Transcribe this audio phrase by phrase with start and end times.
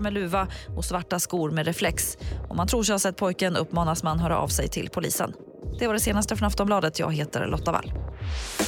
[0.00, 2.16] Med luva och svarta skor med reflex.
[2.48, 5.32] Om man tror sig ha sett pojken uppmanas man höra av sig till polisen.
[5.78, 6.98] Det var det senaste från Aftonbladet.
[6.98, 7.92] Jag heter Lotta Wall.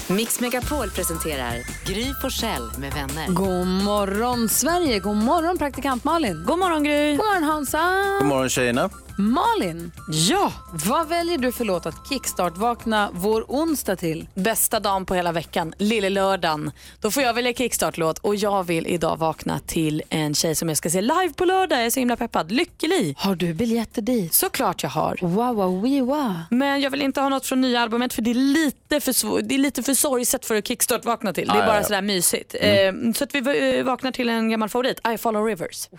[0.09, 1.55] Mix Megapol presenterar
[1.87, 3.29] Gry Forssell med vänner.
[3.29, 6.45] God morgon Sverige, god morgon praktikant Malin.
[6.47, 7.17] God morgon Gry!
[7.17, 8.05] God morgon Hansa.
[8.21, 8.91] God morgon tjejerna.
[9.19, 14.29] Malin, Ja, vad väljer du för låt att kickstart-vakna vår onsdag till?
[14.35, 16.71] bästa dagen på hela veckan, lille lördagen.
[17.01, 20.79] Då får jag välja kickstart-låt och jag vill idag vakna till en tjej som jag
[20.79, 21.79] ska se live på lördag.
[21.79, 22.53] Jag är så himla peppad.
[22.53, 23.15] Lykkeli!
[23.19, 24.35] Har du biljetter dit?
[24.35, 25.19] Såklart jag har.
[25.21, 26.35] Wow, wow, wee, wow.
[26.51, 29.41] Men jag vill inte ha något från nya albumet för det är lite för, svår,
[29.43, 31.49] det är lite för sorgset för att kickstart vakna till.
[31.49, 31.85] Det är Ah, bara ja, ja.
[31.85, 32.55] sådär mysigt.
[32.61, 35.89] Eh, så att vi vaknar till en gammal favorit, I follow rivers.
[35.91, 35.97] Du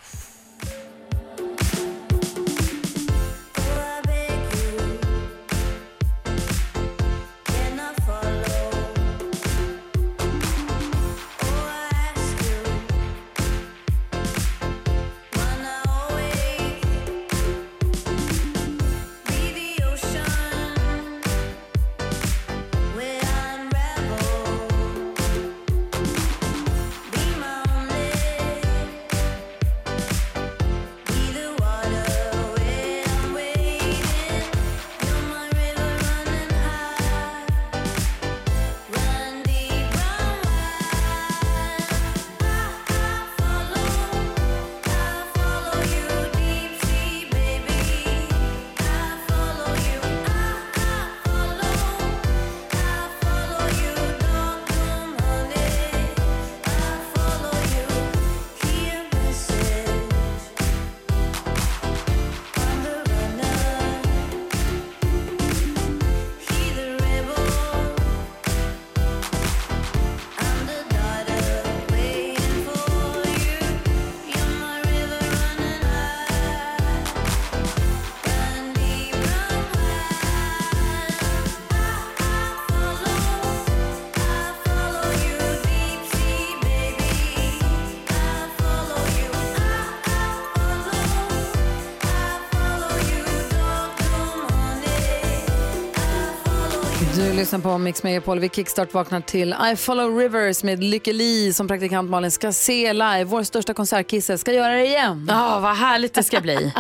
[97.44, 98.40] lyssnar på Mix Megapol.
[98.40, 102.94] Vi kickstart vaknar till I follow rivers med Lykke Li som praktikant Malin ska se
[102.94, 103.24] live.
[103.24, 105.26] Vår största konsertkisse ska göra det igen.
[105.30, 106.74] Ja, vad härligt det ska bli.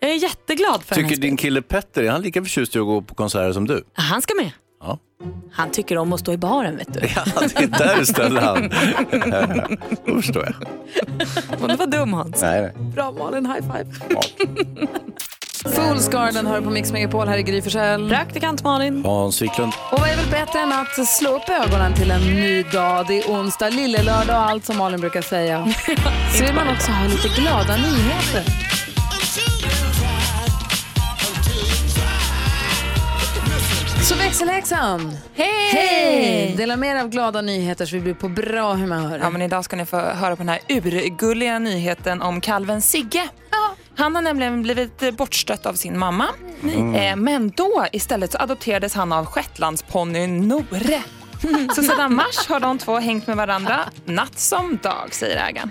[0.00, 3.02] Jag är jätteglad för Tycker din kille Petter, är han lika förtjust i att gå
[3.02, 3.84] på konserter som du?
[3.92, 4.50] Han ska med.
[4.80, 4.98] Ja.
[5.52, 7.00] Han tycker om att stå i baren vet du.
[7.00, 7.24] Ja,
[7.54, 8.70] det är där du ställer han.
[10.06, 10.54] Då förstår jag.
[11.62, 12.42] Och det var dum Hans.
[12.42, 12.72] Nej, nej.
[12.94, 13.92] Bra Malin, high five.
[15.64, 17.28] Fools Garden hör på Mix Megapol.
[17.28, 18.08] Här är Gry Forssell.
[18.08, 19.04] Praktikant Malin.
[19.04, 19.72] Hans Wiklund.
[19.92, 23.06] Och vad är väl bättre än att slå upp ögonen till en ny dag?
[23.08, 25.64] Det är onsdag, lillelördag och allt som Malin brukar säga.
[26.32, 28.44] Så vill man också ha lite glada nyheter.
[34.02, 35.70] Så växelhäxan, Hej!
[35.72, 36.54] hej!
[36.56, 39.18] Dela med er av glada nyheter så vi blir på bra humör.
[39.22, 43.28] Ja, men idag ska ni få höra på den här urgulliga nyheten om kalven Sigge.
[43.96, 46.28] Han har nämligen blivit eh, bortstött av sin mamma.
[46.94, 51.02] Eh, men då istället så adopterades han av shetlandsponnyn Nore.
[51.74, 55.70] Så sedan mars har de två hängt med varandra natt som dag, säger ägaren.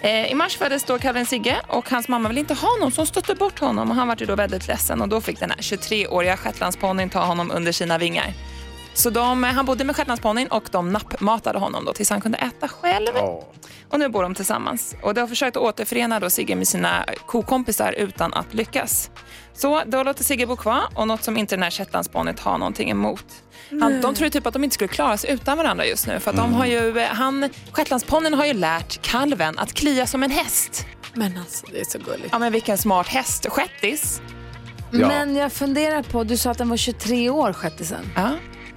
[0.00, 3.00] Eh, I mars föddes då kalven Sigge och hans mamma ville inte ha någon så
[3.00, 5.50] hon stötte bort honom och han var ju då väldigt ledsen och då fick den
[5.50, 8.32] här 23-åriga shetlandsponnyn ta honom under sina vingar.
[8.98, 12.68] Så de, han bodde med shetlandsponnyn och de nappmatade honom då tills han kunde äta
[12.68, 13.16] själv.
[13.88, 14.94] Och nu bor de tillsammans.
[15.02, 19.10] Och de har försökt att återförena då Sigge med sina kokompisar utan att lyckas.
[19.54, 22.90] Så då låter Sigge bo kvar och något som inte den här shetlandsponnyt har någonting
[22.90, 23.24] emot.
[23.80, 26.20] Han, de tror typ att de inte skulle klara sig utan varandra just nu.
[26.20, 30.30] För att de har ju, han, shetlandsponnyn har ju lärt kalven att klia som en
[30.30, 30.86] häst.
[31.14, 32.28] Men alltså det är så gulligt.
[32.32, 33.46] Ja men vilken smart häst.
[33.48, 34.22] Shettis.
[34.90, 35.08] Ja.
[35.08, 38.12] Men jag funderar på, du sa att den var 23 år, shettisen.
[38.16, 38.30] Ja.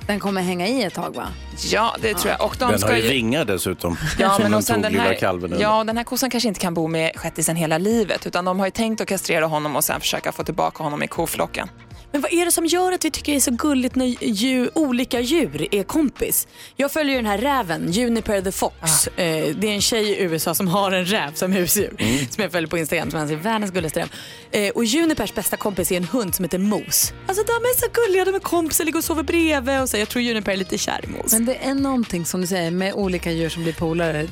[0.07, 1.27] Den kommer hänga i ett tag va?
[1.71, 2.45] Ja, det tror jag.
[2.45, 3.98] Och de Den ska har ju vingar dessutom.
[4.19, 5.65] Ja, men den och sen den här, kalven under.
[5.65, 8.68] ja, den här kossan kanske inte kan bo med shettisen hela livet utan de har
[8.68, 11.69] ju tänkt att kastrera honom och sen försöka få tillbaka honom i koflocken.
[12.12, 14.69] Men vad är det som gör att vi tycker det är så gulligt när djur,
[14.74, 16.48] olika djur är kompis?
[16.75, 18.75] Jag följer den här räven, Juniper the Fox.
[18.81, 19.22] Ah.
[19.22, 21.96] Eh, det är en tjej i USA som har en räv som husdjur.
[22.00, 22.18] Mm.
[22.30, 24.10] Som jag följer på Instagram som anser världens gulligaste räv.
[24.52, 27.13] Eh, och Junipers bästa kompis är en hund som heter Mos.
[27.28, 29.81] Alltså de är så gulliga, de är kompisar, ligger och sover bredvid.
[29.81, 29.98] Och så.
[29.98, 31.34] Jag tror Juniper är lite kär i Mos.
[31.34, 34.28] Men det är någonting som du säger med olika djur som blir polare.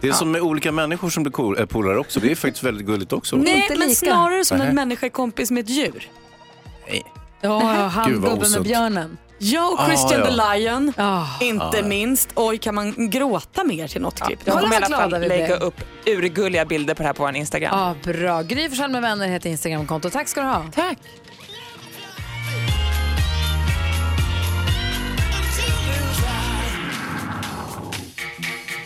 [0.00, 2.20] Det är som med olika människor som blir äh, polare också.
[2.20, 3.36] Det är faktiskt väldigt gulligt också.
[3.36, 6.08] Nej, men snarare som en människa är kompis med ett djur.
[7.40, 8.66] Ja, han Gud, vad gubben med osunt.
[8.66, 9.18] björnen.
[9.38, 10.26] Ja, och Ah, Christian ja.
[10.26, 10.92] the Lion.
[10.96, 11.26] Ah.
[11.40, 12.28] Inte minst.
[12.34, 14.40] Oj, kan man gråta mer till något klipp?
[14.44, 15.60] Jag Kolla kommer i vad alla glada fall vi lägga blev.
[15.62, 17.78] upp urgulliga bilder på det här på vår Instagram.
[18.04, 18.42] Ja, bra.
[18.42, 20.10] Gry Forssell med vänner heter Instagramkonto.
[20.10, 20.64] Tack ska du ha.
[20.74, 20.98] Tack.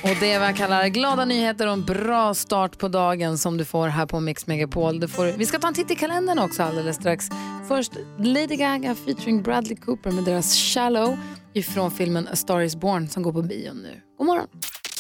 [0.07, 3.57] Och det är vad jag kallar glada nyheter och en bra start på dagen som
[3.57, 5.01] du får här på Mix Megapol.
[5.01, 7.29] Du får, vi ska ta en titt i kalendern också alldeles strax.
[7.69, 11.19] Först Lady Gaga featuring Bradley Cooper med deras Shallow
[11.55, 14.01] ifrån filmen A Star Is Born som går på bio nu.
[14.19, 14.47] God morgon!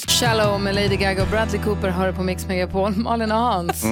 [0.08, 2.92] Shallow med Lady Gaga och Bradley Cooper har du på Mix Megapol.
[2.96, 3.84] Malin och Hans.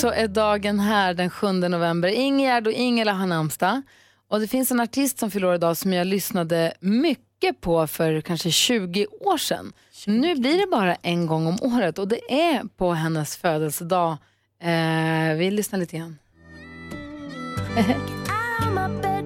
[0.00, 2.08] Så är dagen här den 7 november.
[2.08, 3.82] Ingegärd och Ingela har namnsdag.
[4.30, 7.29] Och det finns en artist som fyller idag som jag lyssnade mycket
[7.60, 9.72] på för kanske 20 år sedan.
[10.06, 14.16] Nu blir det bara en gång om året och det är på hennes födelsedag.
[14.62, 16.18] Eh, vi lyssnar lite grann.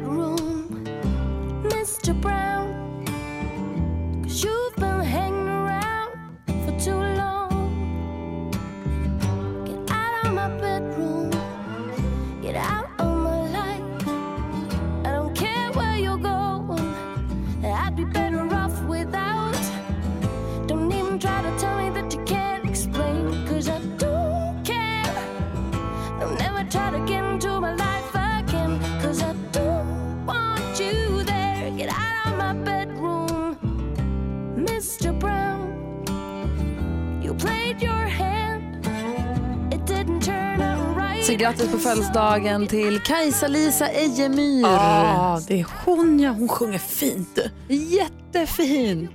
[41.35, 44.63] Så grattis på födelsedagen till Kajsa-Lisa Ejemyr.
[44.63, 46.31] Ja, det är hon ja.
[46.31, 47.39] Hon sjunger fint.
[47.69, 49.11] Jättefint.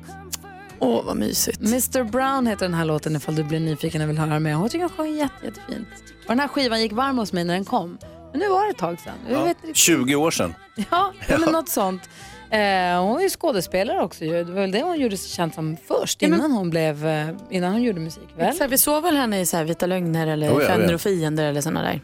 [0.79, 1.59] Åh, vad mysigt.
[1.59, 4.53] Mr Brown heter den här låten ifall du blir nyfiken och vill höra mer.
[4.53, 5.87] Hon tycker hon sjunger jätte, jättefint.
[6.21, 7.97] Och den här skivan gick varm hos mig när den kom.
[8.31, 9.13] Men nu var det ett tag sedan.
[9.29, 9.79] Ja, vet inte.
[9.79, 10.53] 20 år sedan.
[10.91, 11.37] Ja, ja.
[11.37, 12.09] men något sånt.
[12.51, 14.25] Eh, hon är ju skådespelare också.
[14.25, 17.71] Det var väl det hon gjorde sig känd som först, innan, hon, blev, eh, innan
[17.71, 18.27] hon gjorde musik.
[18.37, 18.49] Väl?
[18.49, 20.95] Exakt, vi såg väl henne i så här Vita lögner eller Oh, ja, Vänner ja.
[20.95, 22.01] och fiender eller såna där.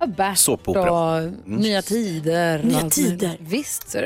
[0.00, 0.92] Ja, Bert Såpopera.
[0.92, 2.62] och Nya Tider.
[2.62, 3.36] Nya Tider.
[3.40, 4.02] Visst, ser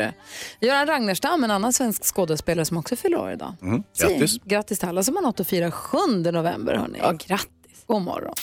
[0.61, 0.66] du.
[0.66, 3.55] Göran Ragnerstam, en annan svensk skådespelare som också fyller år idag.
[3.62, 4.37] Mm, grattis.
[4.44, 5.99] Grattis till alla som har något att fira 7
[6.32, 6.75] november.
[6.75, 6.99] Hörni.
[7.02, 7.84] Ja, grattis.
[7.87, 8.34] God morgon.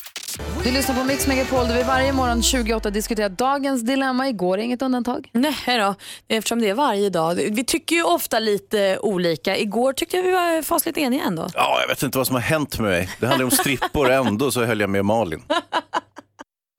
[0.64, 4.30] Du lyssnar på Mix Megapol där vi varje morgon 28 diskuterar dagens dilemma.
[4.30, 5.30] Igår är inget undantag.
[5.34, 5.96] Nej då,
[6.28, 7.36] eftersom det är varje dag.
[7.36, 9.58] Vi tycker ju ofta lite olika.
[9.58, 11.48] Igår tyckte jag vi var fasligt eniga ändå.
[11.54, 13.10] Ja, jag vet inte vad som har hänt med mig.
[13.20, 15.44] Det handlar om strippor ändå så höll jag med Malin.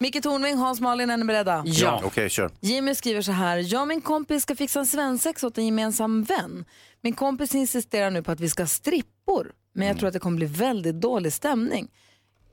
[0.03, 1.63] Micke Tornving, Hans Malin, är ni beredda?
[1.67, 2.01] Ja.
[2.05, 2.51] Okej, kör.
[2.61, 3.73] Jimmy skriver så här.
[3.73, 6.65] Jag och min kompis ska fixa en svensexa åt en gemensam vän.
[7.01, 9.53] Min kompis insisterar nu på att vi ska ha strippor.
[9.75, 11.89] Men jag tror att det kommer bli väldigt dålig stämning.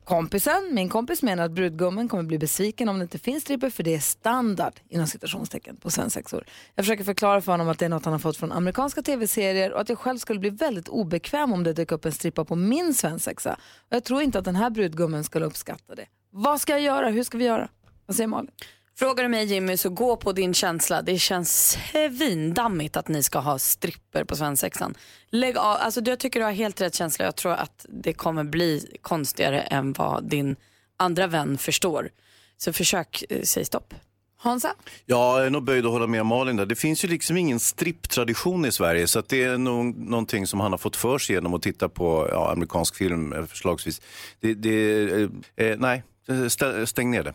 [0.03, 3.83] Kompisen, min kompis menar att brudgummen kommer bli besviken om det inte finns strippor för
[3.83, 6.43] det är standard inom citationstecken på svensexor.
[6.75, 9.73] Jag försöker förklara för honom att det är något han har fått från amerikanska tv-serier
[9.73, 12.55] och att jag själv skulle bli väldigt obekväm om det dök upp en strippa på
[12.55, 13.53] min svensexa.
[13.53, 16.05] Och jag tror inte att den här brudgummen skulle uppskatta det.
[16.31, 17.09] Vad ska jag göra?
[17.09, 17.69] Hur ska vi göra?
[18.05, 18.51] Vad säger Malin?
[18.99, 21.01] Frågar du mig Jimmy så gå på din känsla.
[21.01, 24.95] Det känns svindammigt att ni ska ha stripper på svensexan.
[25.29, 27.25] Lägg av, alltså jag tycker du har helt rätt känsla.
[27.25, 30.55] Jag tror att det kommer bli konstigare än vad din
[30.97, 32.09] andra vän förstår.
[32.57, 33.93] Så försök eh, säga stopp.
[34.41, 34.75] Hansa?
[35.05, 36.65] Ja, jag är nog böjd att hålla med Malin där.
[36.65, 40.59] Det finns ju liksom ingen stripptradition i Sverige så att det är nog någonting som
[40.59, 44.01] han har fått för sig genom att titta på ja, amerikansk film eh, förslagsvis.
[44.39, 47.33] Det, det, eh, eh, nej, stä- stäng ner det.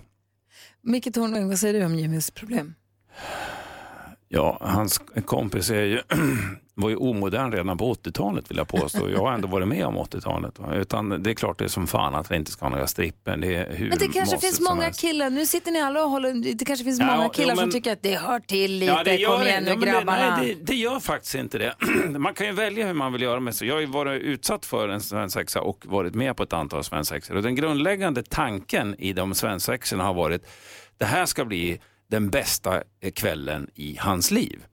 [0.83, 2.75] Micke Tornving, vad säger du om Jimmys problem?
[4.29, 6.03] Ja, hans kompis är ju,
[6.77, 9.11] var ju omodern redan på 80-talet vill jag påstå.
[9.11, 10.59] Jag har ändå varit med om 80-talet.
[10.59, 10.75] va.
[10.75, 13.41] Utan det är klart det är som fan att vi inte ska ha några strippen.
[13.41, 16.11] Det är hur Men det kanske finns som många killar, nu sitter ni alla och
[16.11, 18.93] håller, det kanske finns Ja, många killar som men- tycker att det hör till lite,
[18.93, 20.37] Ja, det gör kom igen nu Ja, men det- grabbarna.
[20.37, 21.75] Nej, det, det gör faktiskt inte det.
[22.19, 23.69] Man kan ju välja hur man vill göra med sig.
[23.69, 27.37] Jag har ju varit utsatt för en svensexa och varit med på ett antal svensexor.
[27.37, 30.47] Och den grundläggande tanken i de svensexorna har varit
[30.99, 32.83] det här ska bli den bästa
[33.15, 34.65] kvällen i hans liv.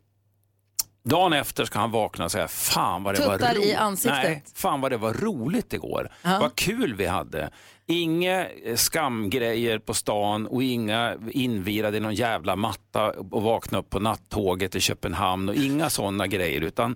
[1.04, 3.66] Dagen efter ska han vakna och säga, fan vad det var roligt.
[3.66, 4.24] i ansiktet.
[4.24, 6.10] Nej, fan vad det var roligt igår.
[6.22, 6.38] Ja.
[6.40, 7.50] Vad kul vi hade.
[7.88, 13.90] Inga eh, skamgrejer på stan och inga invirade i någon jävla matta och vakna upp
[13.90, 16.96] på nattåget till Köpenhamn och inga sådana grejer utan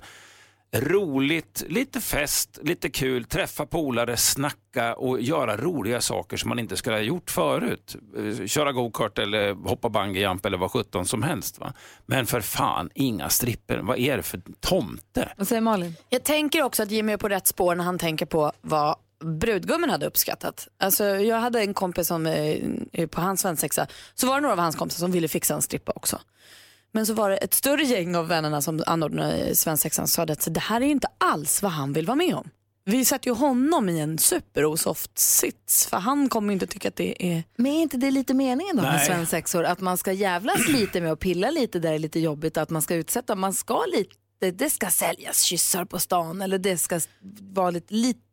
[0.82, 6.77] roligt, lite fest, lite kul, träffa polare, snacka och göra roliga saker som man inte
[6.77, 7.96] skulle ha gjort förut.
[8.17, 11.60] Eh, Köra go-kart eller hoppa bungyjump eller vad sjutton som helst.
[11.60, 11.74] Va?
[12.05, 13.77] Men för fan, inga stripper.
[13.77, 15.34] Vad är det för tomte?
[15.38, 15.96] Vad säger Malin?
[16.10, 19.89] Jag tänker också att Jimmy är på rätt spår när han tänker på vad brudgummen
[19.89, 20.67] hade uppskattat.
[20.77, 24.60] Alltså, jag hade en kompis som eh, på hans svensexa, så var det några av
[24.60, 26.20] hans kompisar som ville fixa en strippa också.
[26.96, 30.54] Men så var det ett större gäng av vännerna som anordnade svensexan som sa att
[30.54, 32.50] det här är inte alls vad han vill vara med om.
[32.86, 37.34] Vi sätter ju honom i en superosoft sits för han kommer inte tycka att det
[37.34, 37.44] är...
[37.56, 39.06] Men är inte det lite meningen då med Nej.
[39.06, 39.64] svensexor?
[39.64, 42.58] Att man ska jävlas lite med och pilla lite där det är lite jobbigt.
[42.58, 46.78] Att man ska utsätta, man ska lite, det ska säljas kyssar på stan eller det
[46.78, 47.00] ska
[47.54, 48.25] vara lite, lite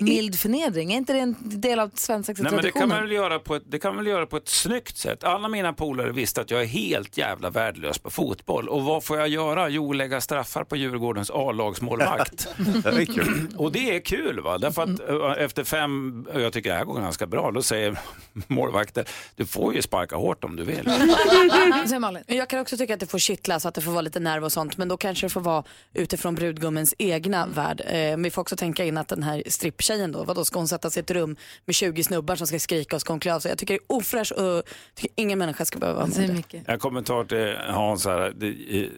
[0.00, 0.92] mild förnedring.
[0.92, 3.62] Är inte det en del av Nej, men det, kan man väl göra på ett,
[3.66, 5.24] det kan man väl göra på ett snyggt sätt.
[5.24, 8.68] Alla mina polare visste att jag är helt jävla värdelös på fotboll.
[8.68, 9.68] Och vad får jag göra?
[9.68, 12.48] Jo, lägga straffar på Djurgårdens A-lagsmålvakt.
[12.82, 13.48] det är kul.
[13.56, 14.58] Och det är kul, va?
[14.58, 17.98] därför att eh, efter fem, och jag tycker det här går ganska bra, då säger
[18.46, 19.04] målvakten,
[19.36, 20.84] du får ju sparka hårt om du vill.
[22.26, 24.44] Jag kan också tycka att det får kittla så att det får vara lite nerv
[24.44, 25.64] och sånt men då kanske det får vara
[25.94, 27.82] utifrån brudgummens egna värld.
[27.86, 30.68] Eh, men vi får också tänka in att den här stripptjejen då, vadå ska hon
[30.68, 33.34] sätta sig i ett rum med 20 snubbar som ska skrika och ska hon klä
[33.34, 33.50] av sig?
[33.50, 34.62] Jag tycker det är ofräscht och
[34.94, 36.62] tycker ingen människa ska behöva vara med om det.
[36.66, 38.32] En kommentar till Hans här.
[38.36, 38.88] Det,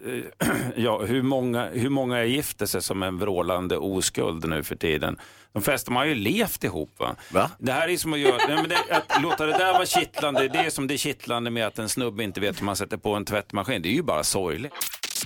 [0.82, 5.18] ja, hur, många, hur många gifter sig som en vrålande oskuld nu för tiden?
[5.52, 7.00] De flesta har ju levt ihop.
[7.30, 7.50] Va?
[7.58, 10.48] Det här är som att, göra, nej, men det, att låta det där vara kittlande,
[10.48, 12.96] det är som det är kittlande med att en snubbe inte vet hur man sätter
[12.96, 13.82] på en tvättmaskin.
[13.82, 14.72] Det är ju bara sorgligt.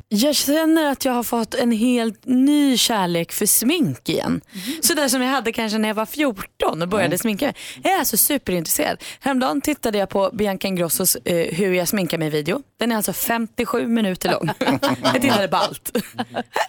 [0.08, 4.40] Jag känner att jag har fått en helt ny kärlek för smink igen.
[4.82, 7.54] Sådär som jag hade kanske när jag var 14 och började sminka mig.
[7.82, 9.02] Jag är alltså superintresserad.
[9.20, 12.62] Häromdagen tittade jag på Bianca Ingrossos eh, Hur jag sminkar mig video.
[12.78, 14.50] Den är alltså 57 minuter lång.
[15.02, 15.96] jag tittade på allt.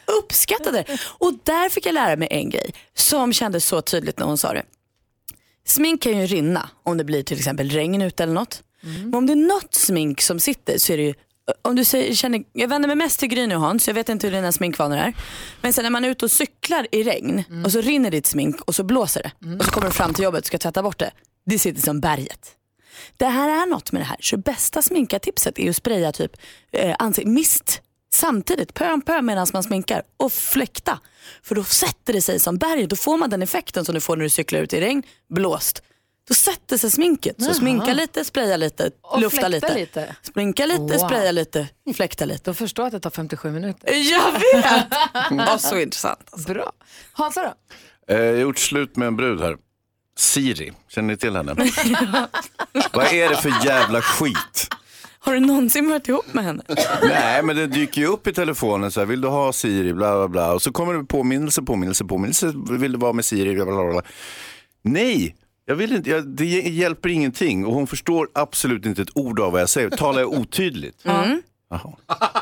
[0.05, 0.97] Jag uppskattade det.
[1.03, 4.53] Och där fick jag lära mig en grej som kändes så tydligt när hon sa
[4.53, 4.63] det.
[5.67, 8.63] Smink kan ju rinna om det blir till exempel regn ute eller något.
[8.81, 11.13] Men om det är något smink som sitter så är det ju
[11.61, 14.27] om du säger, känner, jag vänder mig mest till Gry nu Hans, jag vet inte
[14.27, 15.13] hur dina sminkvanor är.
[15.61, 18.61] Men sen när man är ute och cyklar i regn och så rinner ditt smink
[18.61, 19.55] och så blåser det.
[19.59, 21.11] Och så kommer du fram till jobbet och ska tvätta bort det.
[21.45, 22.51] Det sitter som berget.
[23.17, 24.17] Det här är något med det här.
[24.21, 26.31] Så bästa sminkartipset är att spraya typ
[26.71, 27.81] eh, ansik- mist
[28.13, 30.99] samtidigt, pö om pö medan man sminkar och fläkta.
[31.43, 32.87] För då sätter det sig som berg.
[32.87, 35.83] Då får man den effekten som du får när du cyklar ut i regn, blåst.
[36.27, 37.35] Då sätter sig sminket.
[37.41, 37.53] Så Jaha.
[37.53, 39.73] sminka lite, spraya lite, Och lufta lite.
[39.75, 40.15] lite.
[40.33, 40.97] Sminka lite, Wow.
[40.97, 42.41] spraya lite, fläkta lite.
[42.43, 43.93] Då förstår jag att det tar 57 minuter.
[44.11, 44.85] Jag vet!
[45.47, 46.45] Vad så intressant.
[46.47, 46.71] Bra.
[47.13, 47.53] Hansa då?
[48.13, 49.57] Eh, Jag har gjort slut med en brud här.
[50.17, 51.53] Siri, känner ni till henne?
[52.93, 54.67] Vad är det för jävla skit?
[55.19, 56.63] Har du någonsin varit ihop med henne?
[57.03, 60.15] Nej, men det dyker ju upp i telefonen så här, vill du ha Siri, bla
[60.17, 60.53] bla bla.
[60.53, 64.01] Och så kommer det påminnelse, påminnelse, påminnelse, vill du vara med Siri, bla bla bla.
[64.81, 65.35] Nej,
[65.69, 69.51] jag vill inte, jag, det hjälper ingenting och hon förstår absolut inte ett ord av
[69.51, 69.89] vad jag säger.
[69.89, 71.05] Talar jag otydligt?
[71.05, 71.41] Mm.
[71.69, 71.93] Jaha.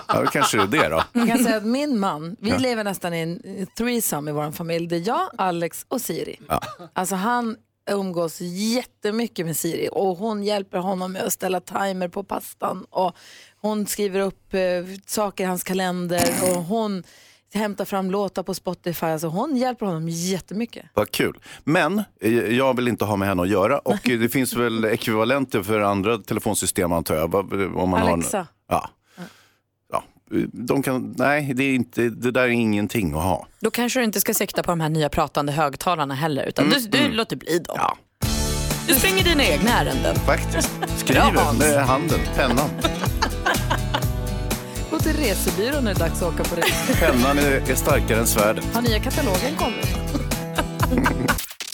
[0.08, 1.04] Ja, det kanske är det då.
[1.14, 2.58] Jag kan säga att min man, vi Ja.
[2.58, 4.88] lever nästan i en threesome i vår familj.
[4.88, 6.40] Det är jag, Alex och Siri.
[6.48, 6.62] Ja.
[6.94, 7.56] Alltså han
[7.92, 13.16] umgås jättemycket med Siri och hon hjälper honom med att ställa timer på pastan och
[13.62, 14.62] hon skriver upp eh,
[15.06, 17.04] saker i hans kalender och hon
[17.56, 19.06] hämtar fram låtar på Spotify.
[19.06, 20.86] Alltså hon hjälper honom jättemycket.
[20.94, 21.38] Vad kul.
[21.64, 24.86] Men eh, jag vill inte ha med henne att göra och eh, det finns väl
[24.92, 27.32] ekvivalenter för andra telefonsystem antar jag.
[27.32, 28.38] Vad- Om man Alexa.
[28.38, 28.90] Har, ja.
[29.92, 30.04] Ja.
[30.52, 33.48] De kan, nej, det, är inte, det där är ingenting att ha.
[33.60, 36.78] Då kanske du inte ska sikta på de här nya pratande högtalarna heller utan Mm,
[36.82, 37.12] du, du mm.
[37.12, 37.78] låter bli dem.
[38.88, 40.16] Du springer dina egna ärenden.
[40.16, 40.72] Faktiskt.
[40.98, 42.70] Skriver med handen, pennan.
[45.06, 46.94] Till resebyrån när det är dags att åka på resa.
[47.00, 48.66] Pennan är, är starkare än svärdet.
[48.66, 49.88] Har nya katalogen kommit?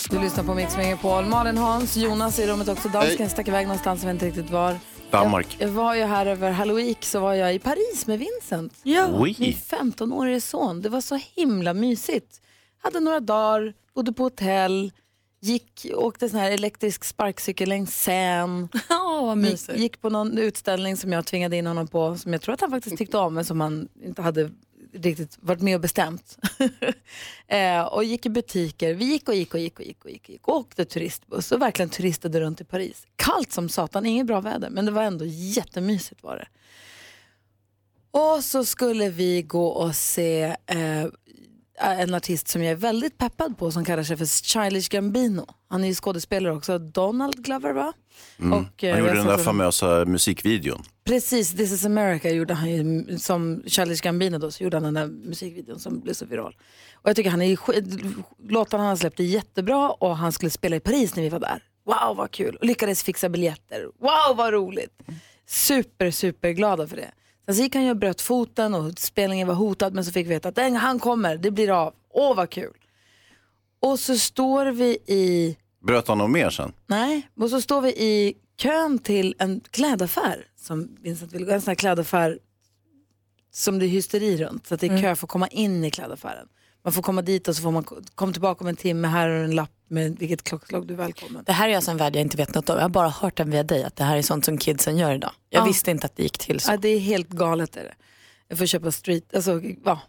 [0.10, 1.26] Du lyssnar på Mix Megapol.
[1.26, 2.90] Malin Hans, Jonas i rummet också.
[2.90, 4.80] Dansken stack iväg någonstans, jag vet inte riktigt var.
[5.12, 5.58] Danmark.
[5.60, 8.74] Jag var ju här över Halloween så var jag i Paris med Vincent.
[8.84, 9.08] Ja.
[9.14, 9.36] Oj.
[9.40, 10.82] Min 15-årige son.
[10.82, 12.42] Det var så himla mysigt.
[12.84, 14.92] Hade några dagar, bodde på hotell,
[15.42, 18.68] gick, åkte sån här elektrisk sparkcykel längs Seine.
[18.90, 22.42] Oh, vad gick, gick på någon utställning som jag tvingade in honom på som jag
[22.42, 24.50] tror att han faktiskt tyckte om men som han inte hade
[24.94, 26.38] riktigt varit med och bestämt.
[27.48, 28.94] eh, och gick i butiker.
[28.94, 31.52] Vi gick och gick och gick och gick och gick, och gick och åkte turistbuss
[31.52, 33.08] och verkligen turistade runt i Paris.
[33.16, 36.48] Kallt som satan, inget bra väder men det var ändå jättemysigt var det.
[38.12, 41.06] Och så skulle vi gå och se eh,
[41.82, 45.46] en artist som jag är väldigt peppad på som kallar sig för Childish Gambino.
[45.70, 47.94] Han är ju skådespelare också, Donald Glover va?
[48.40, 48.54] Mm.
[48.54, 50.84] Och, eh, han gjorde den där famösa musikvideon.
[51.04, 54.94] Precis, This is America gjorde han ju som Childish Gambino då, så gjorde han den
[54.94, 56.56] där musikvideon som blev så viral.
[56.94, 57.58] Och jag tycker han är
[58.52, 61.40] låtarna han har släppt är jättebra och han skulle spela i Paris när vi var
[61.40, 61.64] där.
[61.86, 62.56] Wow vad kul!
[62.56, 63.84] Och lyckades fixa biljetter.
[63.84, 65.02] Wow vad roligt!
[65.48, 67.12] Super, super glada för det.
[67.46, 70.26] Sen så gick han ju och bröt foten och spelningen var hotad men så fick
[70.26, 71.94] vi veta att "Den- han kommer, det blir av.
[72.10, 72.74] Åh vad kul!
[73.80, 75.58] Och så står vi i
[75.88, 76.74] Bröt han något mer sen?
[76.88, 81.52] Nej, och så står vi i kön till en klädaffär som Vincent vill gå.
[81.52, 82.40] En sån här klädaffär
[83.54, 84.68] som det är hysteri runt.
[84.68, 86.48] Så att det är kö för att komma in i klädaffären.
[86.84, 87.84] Man får komma dit och så får man
[88.16, 89.08] komma tillbaka om en timme.
[89.08, 91.44] Här är en lapp med vilket klockslag du är välkommen.
[91.46, 92.76] Det här är alltså en värld jag inte vet något om.
[92.76, 95.14] Jag har bara hört den via dig att det här är sånt som kidsen gör
[95.16, 95.32] idag.
[95.50, 95.66] Jag Ja.
[95.66, 96.72] visste inte att det gick till så.
[96.72, 97.76] Ja, det är helt galet.
[97.76, 97.94] Är det.
[98.48, 100.00] Jag får köpa street, alltså ja.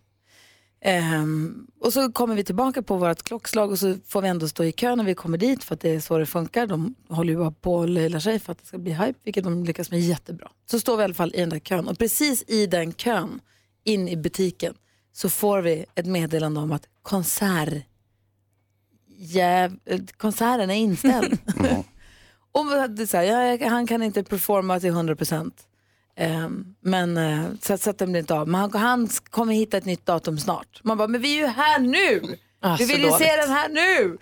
[0.85, 4.64] Ehm, och så kommer vi tillbaka på vårt klockslag och så får vi ändå stå
[4.64, 6.67] i kö när vi kommer dit för att det är så det funkar.
[6.67, 9.45] De håller ju bara på och löjlar sig för att det ska bli hype, vilket
[9.45, 10.49] de lyckas med jättebra.
[10.71, 13.41] Så står vi i alla fall i den där kön och precis i den kön
[13.85, 14.75] in i butiken
[15.12, 17.85] så får vi ett meddelande om att konsert,
[19.16, 21.38] jäv, eh, konserten är inställd.
[22.52, 25.66] och det så här, ja, han kan inte performa till 100 procent.
[26.16, 28.49] Ehm, men eh, så, att- så att den blir inte av.
[28.49, 30.81] Men han, han kommer hitta ett nytt datum snart.
[30.85, 32.37] Man bara, men vi är ju här nu!
[32.61, 34.19] Ah, vi vill ju se den här nu!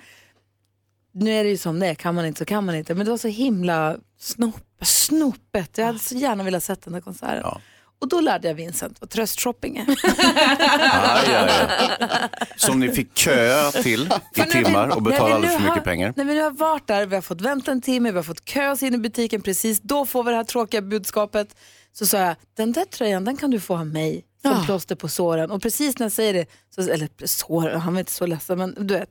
[1.13, 2.95] Nu är det ju som det är, kan man inte så kan man inte.
[2.95, 5.79] Men det var så himla snop, snopet.
[5.79, 7.61] Jag hade så gärna velat sett den där konserten.
[8.01, 9.87] Och då lärde jag Vincent vad tröstshopping är.
[9.89, 12.29] Aj, aj, aj.
[12.57, 16.13] Som ni fick köa till i timmar och betala alldeles för mycket har, pengar.
[16.17, 18.45] När vi nu har varit där, vi har fått vänta en timme, vi har fått
[18.45, 21.57] kö oss in i butiken precis, då får vi det här tråkiga budskapet.
[21.93, 24.63] Så sa jag, den där tröjan den kan du få av mig som Ja.
[24.67, 25.51] plåster på såren.
[25.51, 28.75] Och precis när jag säger det, så, eller sår, han var inte så ledsen men
[28.79, 29.11] du vet.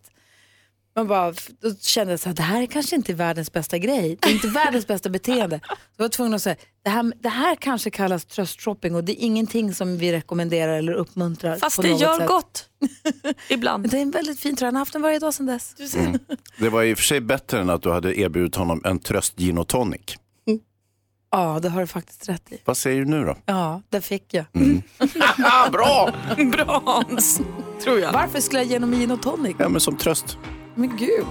[0.99, 4.17] Man bara, då kände jag så här, det här är kanske inte världens bästa grej.
[4.21, 5.59] Det är inte världens bästa beteende.
[5.67, 9.11] Så jag var tvungen att säga, det här, det här kanske kallas tröstshopping och det
[9.11, 11.57] är ingenting som vi rekommenderar eller uppmuntrar.
[11.57, 12.27] Fast på det något gör sätt.
[12.27, 12.69] gott.
[13.49, 13.89] Ibland.
[13.89, 15.95] Det är en väldigt fin tröja, han har haft den varje dag sedan dess.
[15.95, 16.19] Mm.
[16.57, 19.37] Det var i och för sig bättre än att du hade erbjudit honom en tröst
[19.37, 20.15] gin och tonic.
[21.31, 22.61] Ja, det har du faktiskt rätt i.
[22.65, 23.37] Vad säger du nu då?
[23.45, 24.45] Ja, det fick jag.
[25.71, 26.13] Bra!
[26.51, 27.41] Bra Hans,
[27.83, 28.13] tror jag.
[28.13, 29.55] Varför skulle jag ge honom gin och tonic?
[29.59, 30.37] Ja, men som tröst.
[30.79, 31.25] Men gud.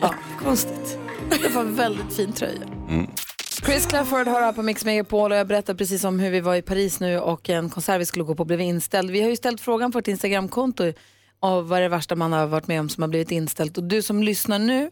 [0.00, 0.98] Ja, konstigt.
[1.42, 2.62] Det var en väldigt fin tröja.
[2.88, 3.06] Mm.
[3.66, 6.54] Chris Clafford har här på Mix Megapol och jag berättade precis om hur vi var
[6.54, 9.10] i Paris nu och en konsert vi skulle gå på blev inställd.
[9.10, 10.92] Vi har ju ställt frågan på ett Instagramkonto
[11.40, 13.78] av vad det värsta man har varit med om som har blivit inställt.
[13.78, 14.90] Och du som lyssnar nu,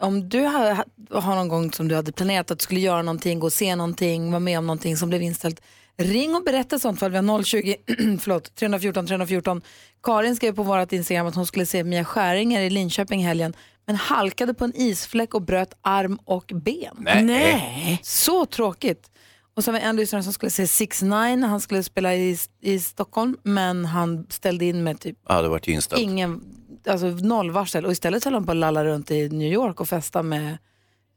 [0.00, 0.84] om du har,
[1.20, 3.76] har någon gång som du hade planerat att du skulle göra någonting, gå och se
[3.76, 5.60] någonting, vara med om någonting som blev inställt.
[6.00, 7.74] Ring och berätta sånt för vi har 020
[8.20, 9.62] förlåt, 314 314.
[10.02, 13.54] Karin skrev på vårt Instagram att hon skulle se Mia Skäringer i Linköping i helgen
[13.86, 16.96] men halkade på en isfläck och bröt arm och ben.
[16.98, 17.24] Nej.
[17.24, 18.00] Nej.
[18.02, 19.10] Så tråkigt.
[19.56, 22.78] Och så vi en lyssnare som skulle se 6 9 han skulle spela i, i
[22.80, 26.02] Stockholm men han ställde in med typ Ja, det inställt.
[26.02, 26.40] ingen,
[26.86, 29.88] alltså noll varsel och istället höll han på att lalla runt i New York och
[29.88, 30.58] festa med,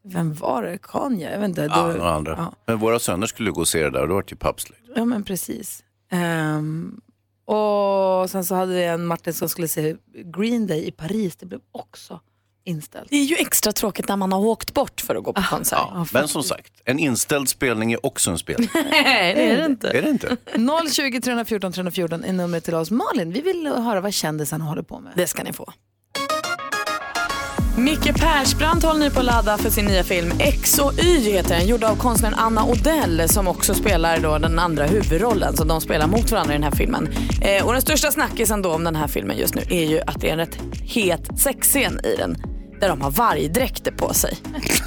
[0.06, 1.32] vem var det, Kanye?
[1.32, 1.62] Jag vet inte.
[1.62, 2.36] Ja, några andra.
[2.38, 2.54] Ja.
[2.66, 4.82] Men våra söner skulle gå och se det där och då var det ju pappsläkt.
[4.96, 5.84] Ja men precis.
[6.12, 7.02] Ehm,
[7.46, 9.96] och sen så hade vi en Martin som skulle se
[10.38, 11.36] Green Day i Paris.
[11.36, 12.20] Det blev också
[12.66, 13.10] inställt.
[13.10, 15.80] Det är ju extra tråkigt när man har åkt bort för att gå på konsert.
[15.94, 18.70] Ja, men som sagt, en inställd spelning är också en spelning.
[18.92, 19.90] Nej, det är det inte.
[19.90, 20.38] är det inte?
[20.94, 22.92] 020 314 314 är numret till oss.
[22.92, 25.12] Malin, vi vill höra vad kändisarna håller på med.
[25.16, 25.74] Det ska ni få.
[27.78, 31.58] Micke Persbrandt håller nu på att ladda för sin nya film X och Y heter
[31.58, 35.58] den, gjord av konstnären Anna Odell som också spelar då den andra huvudrollen.
[35.58, 37.10] Så de spelar mot varandra i den här filmen.
[37.42, 40.22] Eh, och den största snackisen då om den här filmen just nu är ju att
[40.22, 42.38] det är en rätt het sexscen i den.
[42.80, 44.38] Där de har vargdräkter på sig.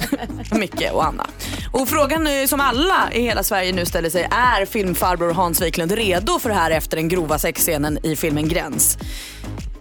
[0.51, 1.27] Micke och Anna.
[1.71, 5.91] Och frågan är, som alla i hela Sverige nu ställer sig, är filmfarbror Hans Wiklund
[5.91, 8.97] redo för det här efter den grova sexscenen i filmen Gräns?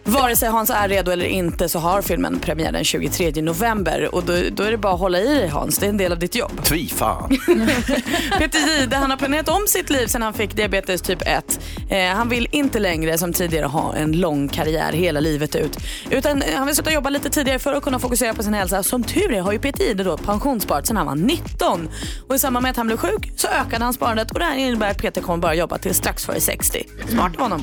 [0.09, 4.25] Vare sig Hans är redo eller inte så har filmen premiär den 23 november och
[4.25, 6.19] då, då är det bara att hålla i dig Hans, det är en del av
[6.19, 6.65] ditt jobb.
[6.65, 7.29] Tvi fan.
[8.39, 11.61] Peter Jihde han har planerat om sitt liv sedan han fick diabetes typ 1.
[11.91, 15.79] Eh, han vill inte längre som tidigare ha en lång karriär hela livet ut.
[16.11, 18.83] Utan eh, han vill sluta jobba lite tidigare för att kunna fokusera på sin hälsa.
[18.83, 21.89] Som tur är har ju Peter Jihde då pensionssparat sedan han var 19.
[22.29, 24.57] Och i samband med att han blev sjuk så ökade han sparandet och det här
[24.57, 26.85] innebär att Peter kommer bara jobba till strax före 60.
[27.09, 27.63] Smart av honom.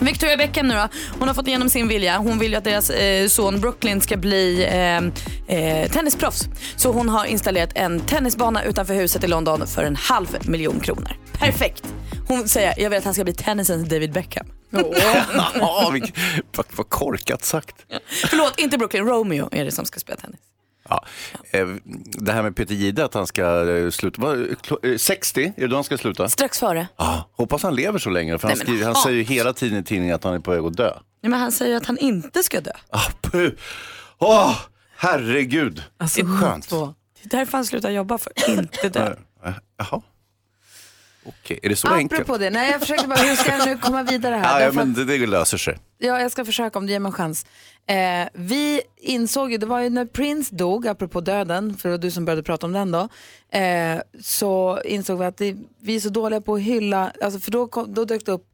[0.00, 2.18] Victoria Beckham nu då, hon har fått igenom sin vilja.
[2.18, 6.48] Hon vill ju att deras eh, son Brooklyn ska bli eh, eh, tennisproffs.
[6.76, 11.10] Så hon har installerat en tennisbana utanför huset i London för en halv miljon kronor.
[11.32, 11.82] Perfekt!
[12.28, 14.46] Hon säger jag vill att han ska bli tennisens David Beckham.
[15.54, 16.14] ja, vilk-
[16.56, 17.76] vad, vad korkat sagt.
[18.30, 19.04] Förlåt, inte Brooklyn.
[19.06, 20.40] Romeo är det som ska spela tennis.
[20.88, 21.04] Ja.
[21.50, 21.66] eh,
[22.06, 25.60] Det här med Peter Jihde, att han ska eh, sluta, vad, klo- eh, 60, är
[25.60, 26.28] det då han ska sluta?
[26.28, 26.88] Strax före.
[26.96, 29.52] Ja, hoppas han lever så länge, för han, Nej, men skriver, han säger ju hela
[29.52, 30.92] tiden i tidningen att han är på väg att dö.
[31.22, 32.72] Nej, men han säger att han inte ska dö.
[32.90, 33.50] Ah, puh.
[34.18, 34.56] Åh,
[34.96, 35.82] herregud.
[35.98, 36.64] Alltså, det är skönt.
[36.68, 36.94] Så.
[37.22, 39.14] Det är därför han slutar jobba, för inte dö.
[39.78, 40.02] Jaha.
[41.26, 42.20] Okej, är det så enkelt?
[42.20, 44.42] Apropå det, nej jag försöker bara, hur ska jag nu komma vidare här?
[44.54, 45.78] Ja, ja, att- men det, det löser sig.
[45.98, 47.46] Ja, jag ska försöka om du ger mig en chans.
[47.88, 52.02] Eh, vi insåg ju, det var ju när Prince dog, apropå döden, för det var
[52.02, 53.08] du som började prata om den då,
[53.58, 57.50] eh, så insåg vi att det, vi är så dåliga på att hylla, alltså för
[57.50, 58.46] då, kom, då dök det upp,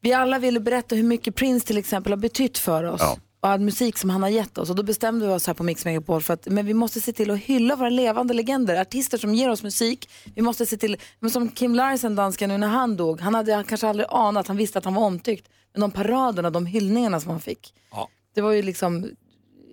[0.00, 3.00] vi alla ville berätta hur mycket Prince till exempel har betytt för oss.
[3.40, 4.70] Och all musik som han har gett oss.
[4.70, 7.12] Och då bestämde vi oss här på Mix Megapol för att men vi måste se
[7.12, 10.08] till att hylla våra levande legender, artister som ger oss musik.
[10.34, 13.64] Vi måste se till, men som Kim Larsen, dansken, nu när han dog, han hade
[13.68, 15.48] kanske aldrig anat, han visste att han var omtyckt.
[15.72, 18.08] Men de paraderna, de hyllningarna som han fick, Ja.
[18.36, 19.10] Det var ju liksom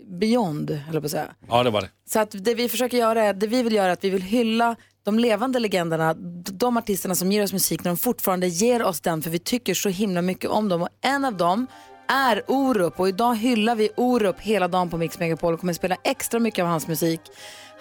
[0.07, 1.35] beyond, höll jag på att säga.
[1.47, 1.89] Ja, det var det.
[2.05, 4.21] Så att det vi försöker göra, är, det vi vill göra är att vi vill
[4.21, 6.13] hylla de levande legenderna,
[6.51, 9.73] de artisterna som ger oss musik när de fortfarande ger oss den för vi tycker
[9.73, 10.81] så himla mycket om dem.
[10.81, 11.67] Och en av dem
[12.07, 15.97] är Orup och idag hyllar vi Orup hela dagen på Mix Megapol och kommer spela
[16.03, 17.21] extra mycket av hans musik.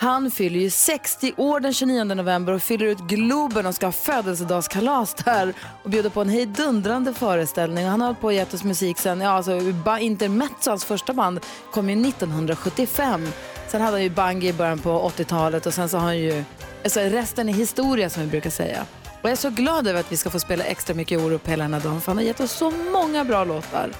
[0.02, 3.92] Han fyller ju 60 år den 29 november och fyller ut Globen och ska ha
[3.92, 7.86] födelsedagskalas där och bjuder på en hejdundrande föreställning.
[7.86, 9.60] Han har hållit på och gett oss musik sen, ja alltså
[10.00, 11.40] Intermezzo, hans första band,
[11.72, 13.28] kom ju 1975.
[13.68, 16.44] Sen hade han ju Bungy i början på 80-talet och sen så har han ju,
[16.84, 18.86] alltså resten är historia som vi brukar säga.
[19.04, 21.64] Och jag är så glad över att vi ska få spela extra mycket Orup hela
[21.64, 23.90] den här dagen för han har gett oss så många bra låtar.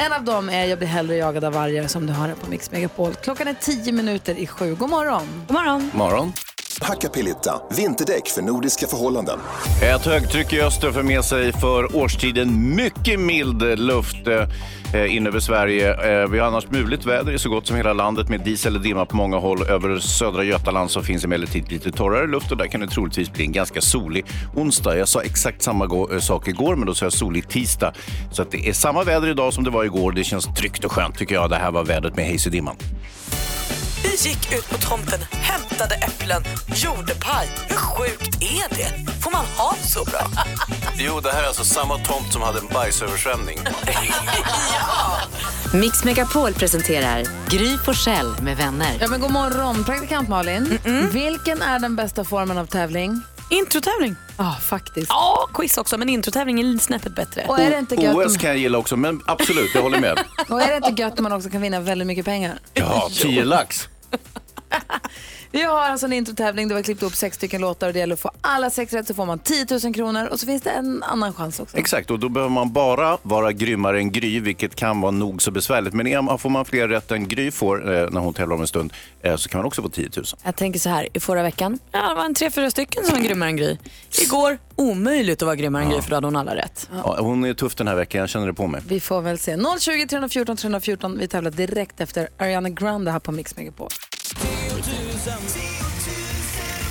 [0.00, 2.50] En av dem är Jag blir hellre jagad av vargar som du har här på
[2.50, 3.14] Mix Megapol.
[3.14, 4.74] Klockan är 10 minuter i sju.
[4.74, 5.26] God morgon!
[5.46, 5.90] God morgon!
[5.94, 6.32] Morgon.
[6.82, 9.38] Hakkapeliitta, vinterdäck för nordiska förhållanden.
[9.82, 14.26] Ett högtryck i öster för med sig för årstiden mycket mild luft
[14.94, 16.22] eh, in över Sverige.
[16.22, 18.80] Eh, vi har annars muligt väder i så gott som hela landet med dis eller
[18.80, 19.62] dimma på många håll.
[19.62, 23.44] Över södra Götaland så finns emellertid lite torrare luft och där kan det troligtvis bli
[23.44, 24.96] en ganska solig onsdag.
[24.96, 27.92] Jag sa exakt samma eh, sak igår, men då sa jag solig tisdag.
[28.32, 30.12] Så att det är samma väder idag som det var igår.
[30.12, 31.50] Det känns tryggt och skönt tycker jag.
[31.50, 32.76] Det här var vädret med Hayes i dimman.
[34.02, 37.48] Vi gick ut på tomten, hämtade äpplen, gjorde paj.
[37.68, 39.12] Hur sjukt är det?
[39.22, 40.20] Får man ha så bra?
[41.00, 43.58] Jo, det här är alltså samma tomt som hade en bajsöversvämning.
[45.74, 48.96] Mix Megapol presenterar Gry Forssell med vänner.
[49.00, 50.78] Ja men god morgon, praktikant Malin.
[51.12, 53.20] Vilken är den bästa formen av tävling?
[53.50, 54.16] Introtävling.
[54.38, 55.06] Ja, faktiskt.
[55.08, 57.44] Ja, quiz också, men introtävling är snäppet bättre.
[57.48, 60.18] Och är det inte gött OS kan jag gilla också, men absolut, jag håller med.
[60.48, 62.58] Och är det inte gött man också kan vinna väldigt mycket pengar?
[62.74, 63.88] Ja, 10 lax.
[65.52, 67.98] Vi har alltså en introtävling där vi har klippt upp sex stycken låtar och det
[67.98, 70.62] gäller att få alla sex rätt så får man 10 000 kronor och så finns
[70.62, 71.76] det en annan chans också.
[71.76, 75.50] Exakt, och då behöver man bara vara grymmare än Gry, vilket kan vara nog så
[75.50, 75.94] besvärligt.
[75.94, 78.66] Men är får man fler rätt än Gry får eh, när hon tävlar om en
[78.66, 80.24] stund eh, så kan man också få 10 000.
[80.44, 83.14] Jag tänker så här, i förra veckan, ja, det var en tre, fyra stycken som
[83.14, 83.76] var grymmare än Gry.
[84.22, 86.88] Igår, omöjligt att vara grymmare än Gry för då hade hon alla rätt.
[86.92, 88.82] Ja, hon är tuff den här veckan, jag känner det på mig.
[88.88, 89.56] Vi får väl se.
[89.80, 91.18] 020 314 314.
[91.18, 93.88] Vi tävlar direkt efter Ariana Grande här på Mix Megapol.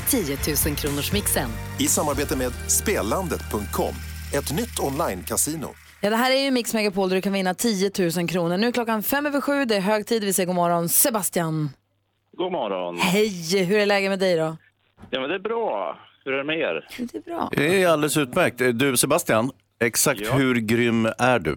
[0.10, 1.50] 10 000 kronors mixen.
[1.80, 3.94] I samarbete med Spelandet.com,
[4.34, 5.68] ett nytt online-casino.
[6.02, 8.58] Ja, det här är ju Mix Megapol där du kan vinna 10 000 kronor.
[8.58, 10.24] Nu är klockan fem över sju, det är hög tid.
[10.24, 10.90] Vi säger god morgon.
[10.90, 11.70] Sebastian.
[12.38, 12.98] God morgon.
[12.98, 14.58] Hej, hur är läget med dig då?
[15.10, 16.00] Ja, men det är bra.
[16.26, 16.88] Hur är det med er?
[16.98, 17.50] Det är bra.
[17.56, 18.58] Det är alldeles utmärkt.
[18.74, 20.34] Du Sebastian, exakt Ja.
[20.34, 21.56] hur grym är du?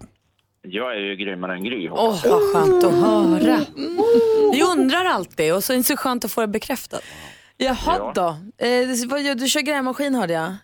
[0.62, 1.88] Jag är ju grymmare än Gry.
[1.90, 3.60] Åh, vad skönt att höra.
[4.52, 7.02] Vi undrar alltid och så är det så skönt att få det bekräftat.
[7.56, 8.12] Jaha Ja.
[8.14, 8.28] då.
[8.66, 10.54] Eh, vad gör- du kör grävmaskin hörde jag.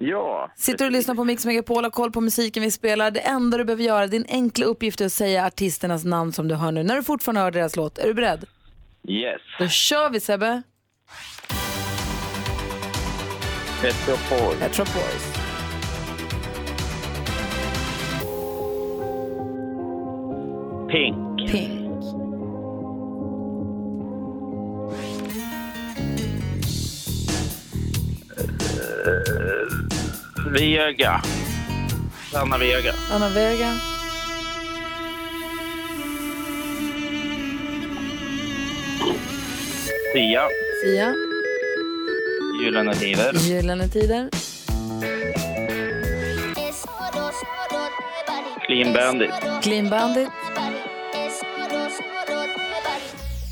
[0.00, 0.50] Ja.
[0.56, 3.10] Sitter och lyssnar på Mix Megapol, har koll på musiken vi spelar.
[3.10, 6.54] Det enda du behöver göra, din enkla uppgift är att säga artisternas namn som du
[6.54, 6.82] hör nu.
[6.82, 7.98] När du fortfarande hör deras låt.
[7.98, 8.44] Är du beredd?
[9.08, 9.40] Yes.
[9.58, 10.62] Då kör vi Sebbe.
[13.82, 14.54] Petro Paul.
[14.56, 15.39] Petro Boys.
[20.90, 21.14] Pink.
[21.46, 21.70] Pink.
[30.50, 31.22] Vega.
[32.34, 32.92] Anna Vega.
[33.12, 33.70] Anna Vega.
[40.12, 40.48] Sia.
[40.82, 41.14] Sia.
[42.58, 43.32] Gyllene Tider.
[43.38, 44.28] Gyllene Tider.
[48.66, 49.30] Clean Bandit.
[49.62, 50.39] Clean Bandit.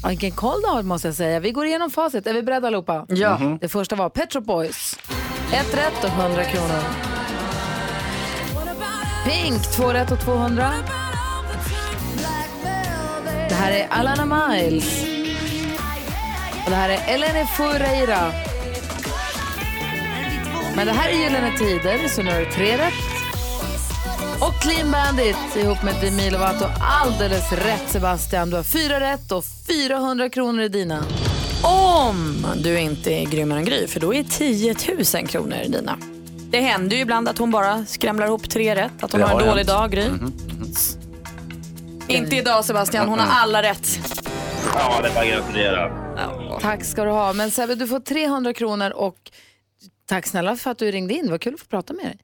[0.09, 1.41] Ja, Vilken koll du har måste jag säga.
[1.41, 2.27] Vi går igenom facit.
[2.27, 3.07] Är vi beredda allihopa?
[3.09, 3.39] Ja.
[3.39, 3.59] Mhm.
[3.59, 4.99] Det första var Petro Boys.
[5.53, 6.83] Ett rätt och 100 kronor.
[9.25, 10.71] Pink, två rätt och 200.
[13.49, 15.05] Det här är Alana Miles.
[16.65, 18.33] Och det här är Eleni Foureira.
[20.77, 23.08] Men det här är Gyllene Tider, så nu har du tre rätt.
[24.49, 26.65] Och Clean Bandit ihop med Demi Lovato.
[26.81, 28.51] Alldeles rätt Sebastian.
[28.51, 29.45] Du har fyra rätt och
[29.89, 31.05] 400 kronor i dina.
[31.63, 34.75] Om du inte är grymmare än Gry, för då är 10
[35.21, 35.99] 000 kronor dina.
[36.51, 39.41] Det händer ju ibland att hon bara skramlar ihop tre rätt, att hon Det har
[39.41, 39.69] en dålig hänt.
[39.69, 40.09] dag, Gry.
[40.09, 40.33] Mhm,
[42.09, 43.99] Inte idag Sebastian, hon har alla rätt.
[44.75, 45.93] Ja, det är bara att gratulera.
[46.61, 47.33] Tack ska du ha.
[47.33, 49.17] Men Sebbe, du får 300 kronor och
[50.09, 51.31] tack snälla för att du ringde in.
[51.31, 52.19] Var kul att få prata med dig.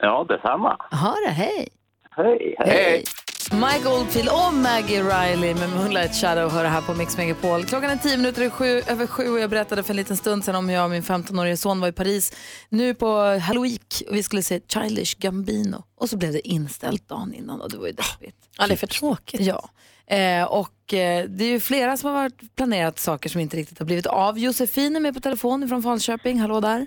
[0.00, 0.76] Ja, detsamma.
[0.90, 1.68] Ha det, hej.
[2.16, 3.04] Hej, Hej.
[3.52, 7.64] Mike Oldfield och Maggie Riley med Moonlight Shadow hör det här på Mix Megapol.
[7.64, 10.44] Klockan är tio minuter i sju, över sju och jag berättade för en liten stund
[10.44, 12.32] sedan om hur jag och min 15-årige son var i Paris
[12.68, 17.34] nu på Halloween och vi skulle se Childish Gambino och så blev det inställt dagen
[17.34, 18.36] innan och det var ju deppigt.
[18.58, 19.40] Ja, det är för tråkigt.
[19.40, 19.70] Ja,
[20.16, 23.78] eh, och eh, det är ju flera som har varit planerat saker som inte riktigt
[23.78, 24.38] har blivit av.
[24.38, 26.86] Josefin är med på telefon från Falköping, hallå där.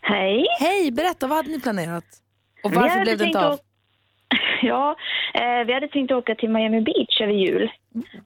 [0.00, 0.46] Hej.
[0.60, 2.04] Hej, berätta, vad hade ni planerat?
[2.62, 3.58] Och Vi varför hade blev det inte tänkt av?
[4.62, 4.96] Ja,
[5.34, 7.70] eh, vi hade tänkt åka till Miami Beach över jul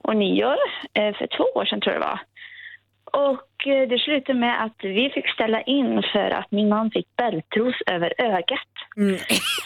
[0.01, 0.57] och nyår
[0.93, 2.19] eh, för två år sedan tror jag det var.
[3.31, 7.15] Och eh, det slutade med att vi fick ställa in för att min man fick
[7.15, 8.59] bältros över ögat.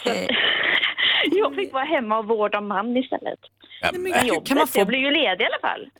[0.04, 0.30] Att
[1.32, 3.38] jag fick vara hemma och vårda man istället.
[3.92, 5.90] men Men jobbet, kan man få- jag blev ju ledig i alla fall.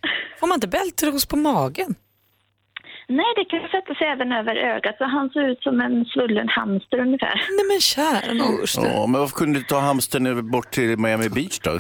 [0.40, 1.94] Får man inte bältros på magen?
[3.18, 6.48] Nej, det kan sätta sig även över ögat så han såg ut som en svullen
[6.48, 7.34] hamster ungefär.
[7.56, 11.70] Nej men kära Ja, men varför kunde du ta hamstern bort till Miami Beach då?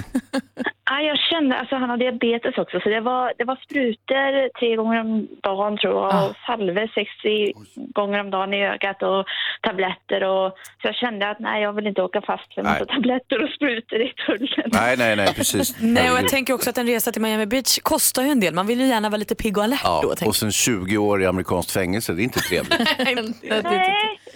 [0.90, 4.76] Ja, jag kände, alltså han har diabetes också, så det var, det var sprutor tre
[4.76, 9.26] gånger om dagen tror jag, och salvor 60 gånger om dagen i ögat och
[9.60, 13.42] tabletter och så jag kände att nej, jag vill inte åka fast för massa tabletter
[13.42, 14.70] och sprutor i tullen.
[14.72, 15.76] Nej, nej, nej, precis.
[15.80, 18.54] Nej, och jag tänker också att en resa till Miami Beach kostar ju en del.
[18.54, 19.88] Man vill ju gärna vara lite pigg och alert då.
[20.02, 22.80] Ja, tänker och sen 20 år i amerikanskt fängelse, det är inte trevligt.
[22.98, 23.14] Nej,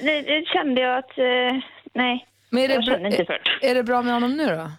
[0.01, 1.25] det, det kände jag att, eh,
[1.95, 3.71] nej, Men är det, bra, inte för det.
[3.71, 4.71] är det bra med honom nu då?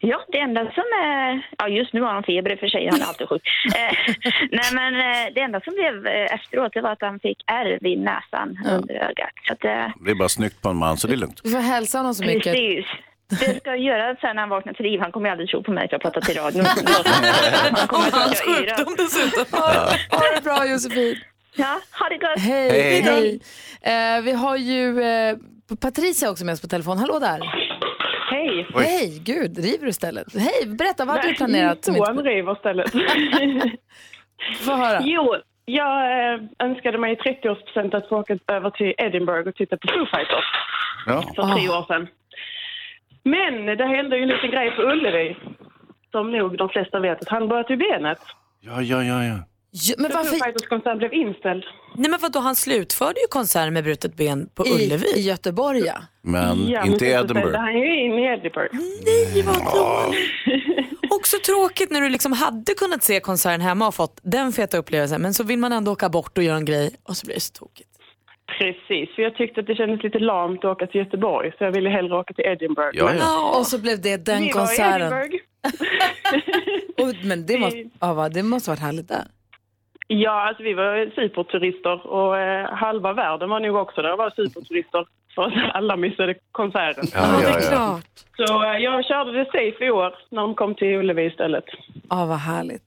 [0.00, 1.46] Ja, det enda som är...
[1.58, 2.88] Ja, just nu har han feber i och för sig.
[2.90, 3.42] Han är alltid sjuk.
[3.78, 4.14] Eh,
[4.50, 7.78] nej, men eh, det enda som blev eh, efteråt det var att han fick ärr
[7.80, 9.30] vid näsan under ögat.
[9.46, 11.40] Så att, eh, Det är bara snyggt på en man, så det är lugnt.
[11.44, 12.52] Du får hälsa honom så mycket.
[12.52, 12.86] Precis.
[13.30, 15.00] Det ska jag göra sen när han vaknar till liv.
[15.00, 16.64] Han kommer ju aldrig tro på mig för jag har pratat i radion.
[17.78, 18.96] Han kommer att är yr.
[18.96, 19.60] dessutom.
[20.10, 21.16] Ha det bra Josefin.
[21.56, 22.38] Ja, ha det gott.
[22.38, 22.70] Hej.
[22.70, 23.00] Hej.
[23.02, 23.40] Hej.
[24.16, 25.36] Eh, vi har ju eh,
[25.80, 26.98] Patricia också med oss på telefon.
[26.98, 27.40] Hallå där.
[28.38, 28.66] Hej.
[28.74, 30.26] Hej, gud, river du stället?
[30.34, 31.84] Hej, berätta, vad hade du planerat?
[31.84, 32.90] Så inte- river istället.
[34.66, 35.00] Få höra.
[35.02, 35.94] Jo, jag
[36.34, 40.06] eh, önskade mig i 30-årspresent att få åka över till Edinburgh och titta på Foo
[40.06, 40.44] Fighters
[41.06, 41.22] Ja.
[41.36, 42.06] för tre år sedan.
[43.24, 45.36] Men det hände ju en liten grej på Ullevi
[46.10, 48.18] som nog de flesta vet att han bröt ju benet.
[48.60, 49.38] Ja, ja, ja, ja.
[49.98, 51.64] Men Så varför- Foo Fighters-konserten blev inställd.
[51.96, 55.06] Nej men vadå, han slutförde ju konserten med brutet ben på I, Ullevi.
[55.16, 55.94] I Göteborg ja.
[56.22, 57.58] Men Ja, inte i men Edinburgh.
[57.58, 58.74] Han ju in i Edinburgh.
[59.04, 61.10] Nej, vad dåligt.
[61.10, 65.22] Också tråkigt när du liksom hade kunnat se konserten hemma och fått den feta upplevelsen
[65.22, 67.40] men så vill man ändå åka bort och göra en grej och så blir det
[67.40, 67.88] så tokigt.
[68.58, 71.72] Precis, för jag tyckte att det kändes lite lamt att åka till Göteborg så jag
[71.72, 72.98] ville hellre åka till Edinburgh.
[72.98, 73.58] Ja, Men- ja.
[73.58, 75.00] Och så blev det den Vi var i konserten.
[75.02, 75.36] Edinburgh.
[77.02, 79.24] Och, men det måste, ja, va, det måste varit härligt där.
[80.10, 84.30] Ja, alltså vi var superturister och eh, halva världen var nog också där och var
[84.30, 85.06] superturister.
[85.34, 87.04] För att alla missade konserten.
[87.14, 88.00] Ja, ja, ja.
[88.36, 91.64] Så eh, jag körde det safe i år när de kom till Ullevi istället.
[92.10, 92.82] Ja, vad härligt.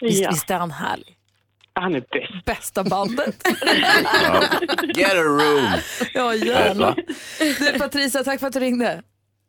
[0.00, 0.30] Visst, Ja.
[0.30, 1.16] visst är han härlig?
[1.72, 2.44] Han är bäst.
[2.44, 3.36] Bästa bandet.
[4.96, 5.66] Get a room!
[6.14, 6.94] ja, gärna.
[7.72, 9.02] Du, Patricia, tack för att du ringde.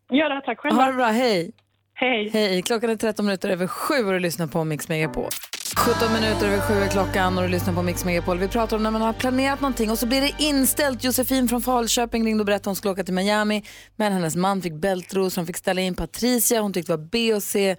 [0.10, 0.82] Ja, tack själva.
[0.82, 1.52] Ha det bra, hej.
[1.94, 2.30] Hej.
[2.34, 5.30] Hej, klockan är 13 minuter över sju och du lyssnar på Mix Megapol.
[5.78, 8.38] 17 minuter över sju är klockan och du lyssnar på Mix Megapol.
[8.38, 11.04] Vi pratar om när man har planerat någonting och så blir det inställt.
[11.04, 13.64] Josefin från Falköping ringde och berättade att hon skulle åka till Miami
[13.96, 17.34] men hennes man fick bältros, hon fick ställa in Patricia, hon tyckte det var B
[17.34, 17.76] och C.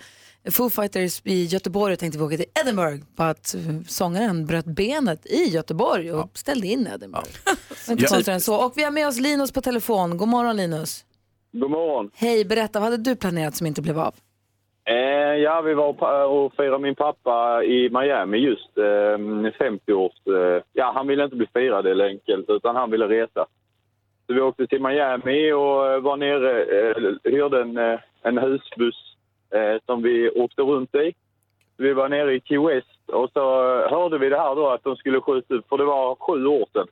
[0.51, 4.65] Foo Fighters i Göteborg och tänkte vi åka till Edinburgh på att eh, sångaren bröt
[4.65, 7.29] benet i Göteborg och ställde in Edinburgh.
[7.89, 8.09] Inte Ja.
[8.09, 8.57] konstigare än så.
[8.57, 10.17] Och vi har med oss Linus på telefon.
[10.17, 11.05] God morgon Linus.
[11.53, 12.11] God morgon.
[12.15, 14.15] Hej, berätta, vad hade du planerat som inte blev av?
[14.85, 18.79] Eh, ja, vi var eh, och, firade min pappa i Miami just.
[18.79, 19.19] Eh,
[19.61, 20.27] 50-års...
[20.27, 23.47] Eh, ja, han ville inte bli firad helt enkelt, utan han ville resa.
[24.27, 29.17] Så vi åkte till Miami och eh, var nere, eh, hyrde en, eh, en husbuss
[29.55, 31.13] eh, som vi åkte runt i.
[31.77, 33.41] Vi var nere i Key West och så
[33.89, 36.67] hörde vi det här då att de skulle skjuta ut, för det var sju år
[36.73, 36.87] sedan.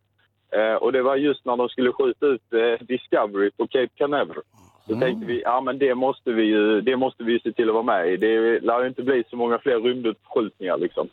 [0.52, 4.42] Eh, och det var just när de skulle skjuta ut eh, Discovery på Cape Canaveral.
[4.90, 7.74] Så tänkte vi, ja men det måste vi ju det måste vi se till att
[7.74, 8.16] vara med i.
[8.16, 11.08] Det lär ju inte bli så många fler rymduppskjutningar liksom.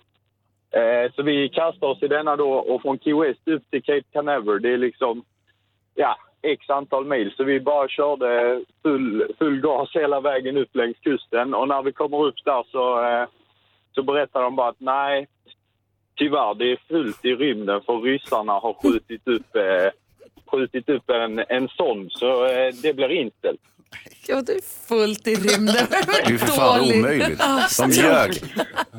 [0.72, 4.04] Eh, så vi kastade oss i denna då och från Key West upp till Cape
[4.14, 5.24] Canaveral, det är liksom,
[5.96, 7.34] ja, x antal mil.
[7.38, 11.92] Så vi bara körde full, full gas hela vägen upp längs kusten och när vi
[11.92, 13.28] kommer upp där så, eh,
[13.96, 15.28] så berättar de bara att nej,
[16.16, 19.92] tyvärr det är fullt i rymden för ryssarna har skjutit upp, eh,
[20.48, 23.62] skjutit upp en, en sond så eh, det blir inställt.
[24.28, 25.76] Ja, det är fullt i rymden.
[25.90, 26.96] Det är ju för fan Dåligt.
[26.98, 27.42] omöjligt.
[27.42, 28.32] Ah, De ljög.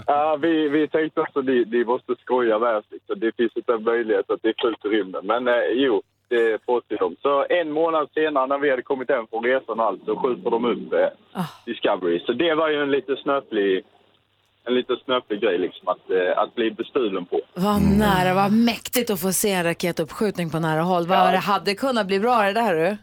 [0.07, 2.85] Ja, vi, vi tänkte också att de, de måste skoja med oss.
[2.91, 3.21] Liksom.
[3.21, 5.27] Det finns inte en möjlighet att det är fullt i rymden.
[5.27, 7.17] Men eh, jo, det påstår de.
[7.23, 10.51] Så en månad senare när vi hade kommit hem från resan och allt så skjuter
[10.51, 12.21] de upp eh, Discovery.
[12.27, 13.85] Så det var ju en lite snöplig,
[14.67, 17.41] en lite snöplig grej liksom att, eh, att bli bestulen på.
[17.55, 21.07] Vad nära, vad mäktigt att få se en raketupppskjutning på nära håll.
[21.07, 22.97] Vad det hade kunnat bli bra det där du.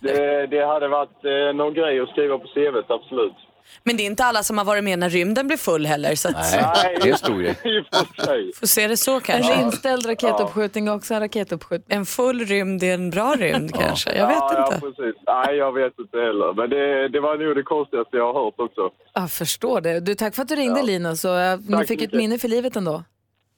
[0.00, 3.36] Det, det hade varit eh, någon grej att skriva på CVt, absolut.
[3.84, 6.14] Men det är inte alla som har varit med när rymden blev full heller.
[6.14, 6.34] Så att...
[6.34, 7.54] Nej, det är en stor grej.
[8.54, 9.52] Får se det så kanske.
[9.52, 11.98] En inställd raketuppskjutning är också en raketuppskjutning.
[11.98, 14.12] En full rymd är en bra rymd kanske.
[14.16, 14.86] Jag vet ja, inte.
[14.86, 15.22] Ja, precis.
[15.26, 16.52] Nej, jag vet inte heller.
[16.54, 18.90] Men det, det var nog det konstigaste jag har hört också.
[19.14, 20.00] Jag förstår det.
[20.00, 20.86] Du, tack för att du ringde Ja.
[20.86, 21.24] Linus.
[21.24, 22.12] Och, uh, ni Tack fick så ett mycket.
[22.18, 23.04] minne för livet ändå.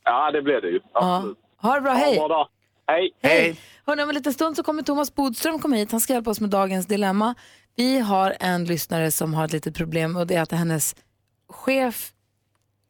[0.05, 0.81] Ja, det blev det ju.
[0.93, 1.39] Absolut.
[1.63, 2.17] Ha det bra, hej!
[2.17, 2.49] Ja, bra.
[2.87, 3.11] Hej!
[3.23, 3.57] Hej!
[3.87, 5.93] Hörrni, om en liten stund så kommer Thomas Bodström komma hit.
[5.93, 7.35] Han ska hjälpa oss med dagens dilemma.
[7.77, 10.97] Vi har en lyssnare som har ett litet problem och det är att hennes
[11.49, 12.13] chef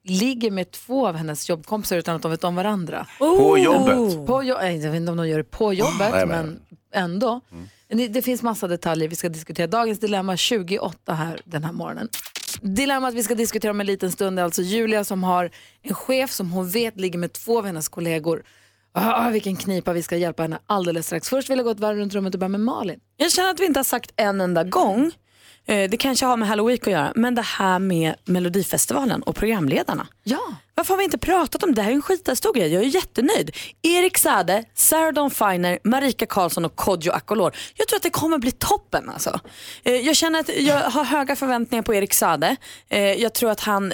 [0.05, 3.07] ligger med två av hennes jobbkompisar utan att de vet om varandra.
[3.19, 4.27] På jobbet?
[4.27, 6.61] På jo- nej, jag vet inte om de gör det på jobbet, Nej, men- men
[7.05, 7.41] ändå.
[7.89, 9.67] Det- Det finns massa detaljer vi ska diskutera.
[9.67, 12.09] Dagens dilemma 28 här den här morgonen.
[12.61, 15.51] Dilemmat vi ska diskutera om en liten stund är alltså Julia som har
[15.83, 18.43] en chef som hon vet ligger med två av hennes kollegor.
[18.95, 21.29] Ah, vilken knipa, vi ska hjälpa henne alldeles strax.
[21.29, 23.01] Först vill jag gå ett varv runt rummet och börja med Malin.
[23.17, 25.13] Jag känner att vi inte har sagt en enda gång,
[25.67, 30.07] eh, det kanske har med Halloween att göra, men det här med Melodifestivalen och programledarna.
[30.25, 30.39] Ja.
[30.75, 31.75] Varför har vi inte pratat om det?
[31.75, 32.73] Det här är en skitstor grej.
[32.73, 33.51] Jag är jättenöjd.
[33.83, 37.55] Erik Sade, Sarah Dawn Finer, Marika Karlsson och Kodjo Akolor.
[37.75, 39.41] Jag tror att det kommer bli toppen alltså.
[39.85, 42.57] Eh, Jag känner att jag har höga förväntningar på Erik Sade.
[42.89, 43.93] Eh, Jag tror att han,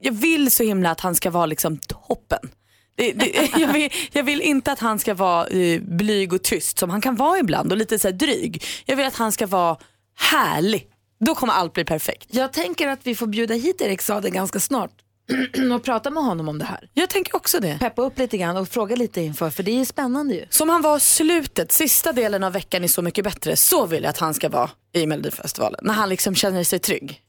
[0.00, 2.48] jag vill så himla att han ska vara liksom toppen.
[2.96, 6.78] Det, det, jag, vill, jag vill inte att han ska vara eh, blyg och tyst
[6.78, 8.64] som han kan vara ibland och lite så här dryg.
[8.84, 9.76] Jag vill att han ska vara
[10.16, 10.86] härlig.
[11.20, 12.28] Då kommer allt bli perfekt.
[12.30, 14.90] Jag tänker att vi får bjuda hit Erik Sade ganska snart
[15.74, 16.88] och prata med honom om det här.
[16.94, 17.78] Jag tänker också det.
[17.78, 20.46] Peppa upp lite grann och fråga lite inför, för det är spännande ju.
[20.50, 23.56] Som han var slutet, sista delen av veckan är Så mycket bättre.
[23.56, 25.80] Så vill jag att han ska vara i Melodifestivalen.
[25.82, 27.20] När han liksom känner sig trygg.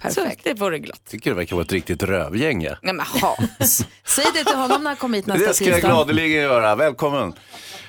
[0.00, 0.42] Perfekt.
[0.42, 1.00] Så det vore glatt.
[1.08, 2.62] Tycker det verkar vara ett riktigt rövgäng.
[2.62, 2.76] Ja.
[2.82, 3.36] Nej men ha.
[4.04, 5.88] Säg det till honom när han kommer hit nästa Det ska jag tisdag.
[5.88, 6.74] gladeligen göra.
[6.76, 7.32] Välkommen.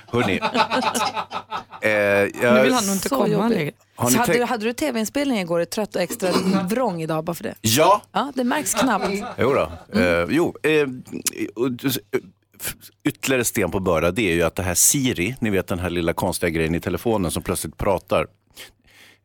[0.07, 0.39] Hörrni.
[1.81, 2.29] Eh, jag...
[2.53, 3.57] Nu vill han nog inte Så komma jobbigt.
[3.57, 3.71] längre.
[3.95, 6.31] Har ni Så hade, tänkt- du, hade du tv-inspelning igår, är trött och extra
[6.69, 7.55] vrång idag bara för det?
[7.61, 9.09] Ja, Ja, det märks knappt.
[9.39, 9.99] jo då.
[9.99, 10.87] Eh, jo, eh,
[11.55, 11.69] och,
[12.61, 15.79] f- ytterligare sten på börda det är ju att det här Siri, ni vet den
[15.79, 18.27] här lilla konstiga grejen i telefonen som plötsligt pratar.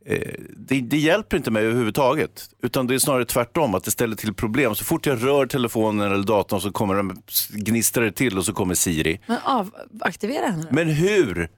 [0.05, 2.49] Eh, det, det hjälper inte mig överhuvudtaget.
[2.63, 4.75] Utan det är snarare tvärtom, att det ställer till problem.
[4.75, 8.53] Så fort jag rör telefonen eller datorn så kommer de gnistrar det till och så
[8.53, 9.19] kommer Siri.
[9.27, 10.67] Men av, aktivera henne.
[10.71, 11.49] Men hur?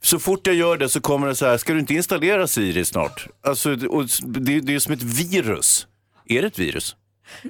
[0.00, 2.84] Så fort jag gör det så kommer det så här, ska du inte installera Siri
[2.84, 3.26] snart?
[3.42, 5.86] Alltså, och det, det är som ett virus.
[6.26, 6.96] Är det ett virus?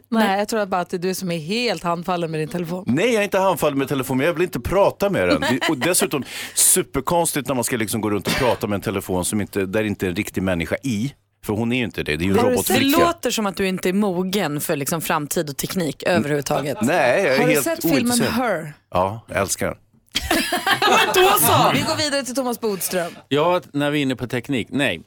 [0.09, 2.85] Nej, jag tror bara att det är du som är helt handfallen med din telefon.
[2.87, 5.41] Nej, jag är inte handfallen med telefonen, men jag vill inte prata med den.
[5.41, 9.25] Det- Och dessutom superkonstigt när man ska liksom gå runt och prata med en telefon
[9.25, 11.15] som inte, där inte är en riktig människa i.
[11.45, 12.99] För hon är ju inte det, det är ju en Det robotflicka.
[12.99, 16.79] låter som att du inte är mogen för liksom framtid och teknik överhuvudtaget.
[16.83, 18.21] Nej, jag är Har du helt sett filmen.
[18.21, 18.73] Her?
[18.91, 19.77] Ja, jag älskar den.
[21.15, 21.71] Då så!
[21.75, 23.13] Vi går vidare till Thomas Bodström.
[23.29, 24.69] Ja, när vi är inne på teknik.
[24.71, 25.03] Nej.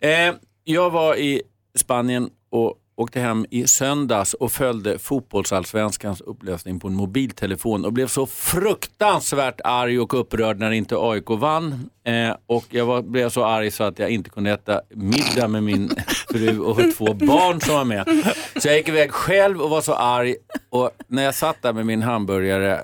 [0.00, 0.34] Eh,
[0.64, 1.42] jag var i
[1.78, 8.06] Spanien och åkte hem i söndags och följde fotbollsallsvenskans upplösning på en mobiltelefon och blev
[8.06, 11.90] så fruktansvärt arg och upprörd när inte AIK vann.
[12.04, 15.62] Eh, och jag var, blev så arg så att jag inte kunde äta middag med
[15.62, 15.90] min
[16.28, 18.34] fru och två barn som var med.
[18.56, 20.34] Så jag gick iväg själv och var så arg
[20.70, 22.80] och när jag satt där med min hamburgare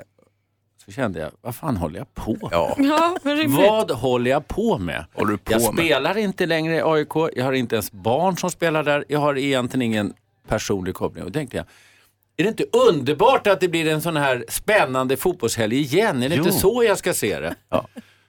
[0.90, 2.74] så kände jag, vad fan håller jag på Ja.
[2.79, 3.59] Ja, rimligt.
[3.61, 5.05] vad håller jag på med?
[5.14, 5.85] Håller du på jag med?
[5.85, 9.38] spelar inte längre i AIK, jag har inte ens barn som spelar där, jag har
[9.38, 10.14] egentligen ingen
[10.48, 11.24] personlig koppling.
[11.24, 11.66] Och då tänkte jag,
[12.37, 16.22] är det inte underbart att det blir en sån här spännande fotbollshelg igen?
[16.22, 16.45] Är det Jo.
[16.45, 17.55] inte så jag ska se det?
[17.68, 17.86] Ja.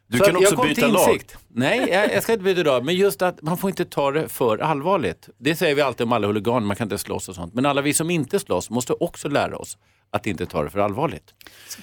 [0.07, 1.07] Du Så kan också kom byta till lag.
[1.09, 1.37] insikt.
[1.47, 2.85] Nej, jag, jag ska inte byta lag.
[2.85, 5.29] Men just att man får inte ta det för allvarligt.
[5.37, 7.53] Det säger vi alltid om alla huliganer, man kan inte slåss och sånt.
[7.53, 9.77] Men alla vi som inte slåss måste också lära oss
[10.11, 11.23] att inte ta det för allvarligt.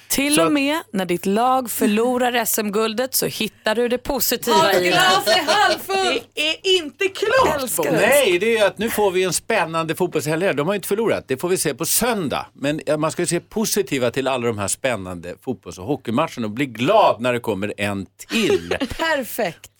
[0.07, 4.73] Till Så och att- med när ditt lag förlorar SM-guldet så hittar du det positiva
[4.73, 4.89] i det.
[4.89, 6.27] är halvfullt!
[6.33, 7.61] Det är inte klokt!
[7.61, 10.53] Älskar Nej, det är att nu får vi en spännande fotbollshelg.
[10.53, 11.23] De har ju inte förlorat.
[11.27, 12.45] Det får vi se på söndag.
[12.53, 16.51] Men man ska ju se positiva till alla de här spännande fotbolls och hockeymatcherna och
[16.51, 18.75] bli glad när det kommer en till.
[18.97, 19.71] Perfekt.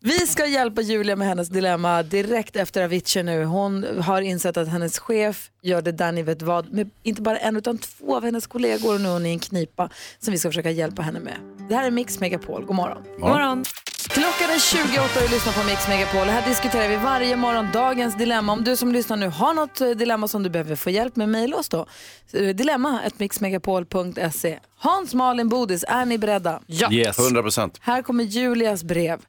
[0.00, 3.44] Vi ska hjälpa Julia med hennes dilemma direkt efter Avicii nu.
[3.44, 7.38] Hon har insett att hennes chef gör det där ni vet vad med inte bara
[7.38, 9.88] en utan två av hennes kollegor och nu är hon i en knipa
[10.18, 11.36] som vi ska försöka hjälpa henne med.
[11.68, 12.64] Det här är Mix Megapol.
[12.64, 13.02] God morgon.
[13.18, 13.64] God morgon.
[14.08, 16.26] Klockan är 28 och du lyssnar på Mix Megapol.
[16.28, 18.52] Här diskuterar vi varje morgon dagens dilemma.
[18.52, 21.28] Om du som lyssnar nu har något eh, dilemma som du behöver få hjälp med,
[21.28, 21.86] mejla oss då.
[22.32, 24.58] Eh, Dilemma mixmegapol.se.
[24.76, 26.60] Hans, Malin, Bodis, är ni beredda?
[26.90, 27.18] Yes.
[27.18, 27.78] 100 procent.
[27.80, 29.20] Här kommer Julias brev.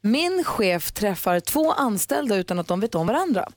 [0.00, 3.48] Min chef träffar två anställda utan att de vet om varandra.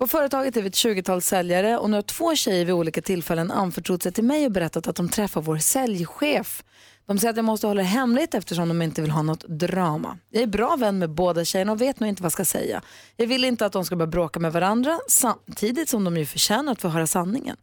[0.00, 3.50] På företaget är vi ett 20-tal säljare och nu har två tjejer vid olika tillfällen
[3.50, 6.64] anförtrott sig till mig och berättat att de träffar vår säljchef.
[7.06, 10.18] De säger att jag måste hålla det hemligt eftersom de inte vill ha något drama.
[10.30, 12.82] Jag är bra vän med båda tjejerna och vet nog inte vad jag ska säga.
[13.16, 16.72] Jag vill inte att de ska börja bråka med varandra samtidigt som de ju förtjänar
[16.72, 17.56] att få höra sanningen.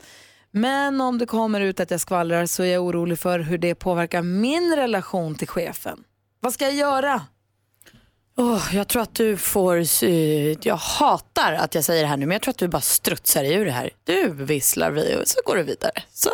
[0.51, 3.75] Men om det kommer ut att jag skvallrar så är jag orolig för hur det
[3.75, 6.03] påverkar min relation till chefen.
[6.39, 7.21] Vad ska jag göra?
[8.39, 12.25] Åh, jag tror att du får, eh, jag hatar att jag säger det här nu,
[12.25, 13.89] men jag tror att du bara strutsar ur det här.
[14.03, 15.91] Du visslar vi och så går du vidare.
[16.13, 16.29] Så,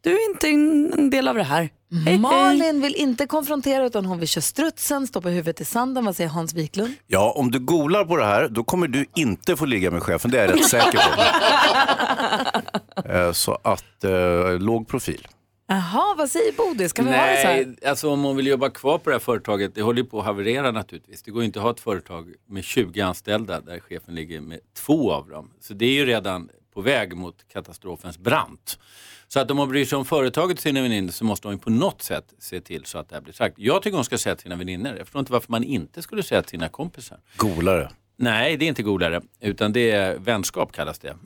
[0.00, 1.60] du är inte en del av det här.
[1.60, 1.70] Hej,
[2.06, 2.18] hej.
[2.18, 6.04] Malin vill inte konfrontera utan hon vill köra strutsen, stoppa huvudet i sanden.
[6.04, 6.94] Vad säger Hans Wiklund?
[7.06, 10.30] Ja, om du golar på det här, då kommer du inte få ligga med chefen.
[10.30, 11.22] Det är jag rätt säker på.
[13.08, 15.26] Eh, Så att, eh, låg profil.
[15.70, 16.92] Jaha, vad säger Bodis?
[16.92, 17.66] Kan vi ha det så här?
[17.66, 20.18] Nej, alltså om hon vill jobba kvar på det här företaget, det håller ju på
[20.18, 21.22] att haverera naturligtvis.
[21.22, 24.60] Det går ju inte att ha ett företag med 20 anställda där chefen ligger med
[24.76, 25.50] två av dem.
[25.60, 28.78] Så det är ju redan på väg mot katastrofens brant.
[29.28, 31.70] Så att om hon bryr sig om företaget sina väninnor så måste hon ju på
[31.70, 33.54] något sätt se till så att det här blir sagt.
[33.58, 34.96] Jag tycker hon ska säga till sina väninnor.
[34.96, 37.18] Jag förstår inte varför man inte skulle säga till sina kompisar.
[37.36, 37.90] Golare.
[38.20, 41.16] Nej, det är inte golare, utan det är vänskap kallas det.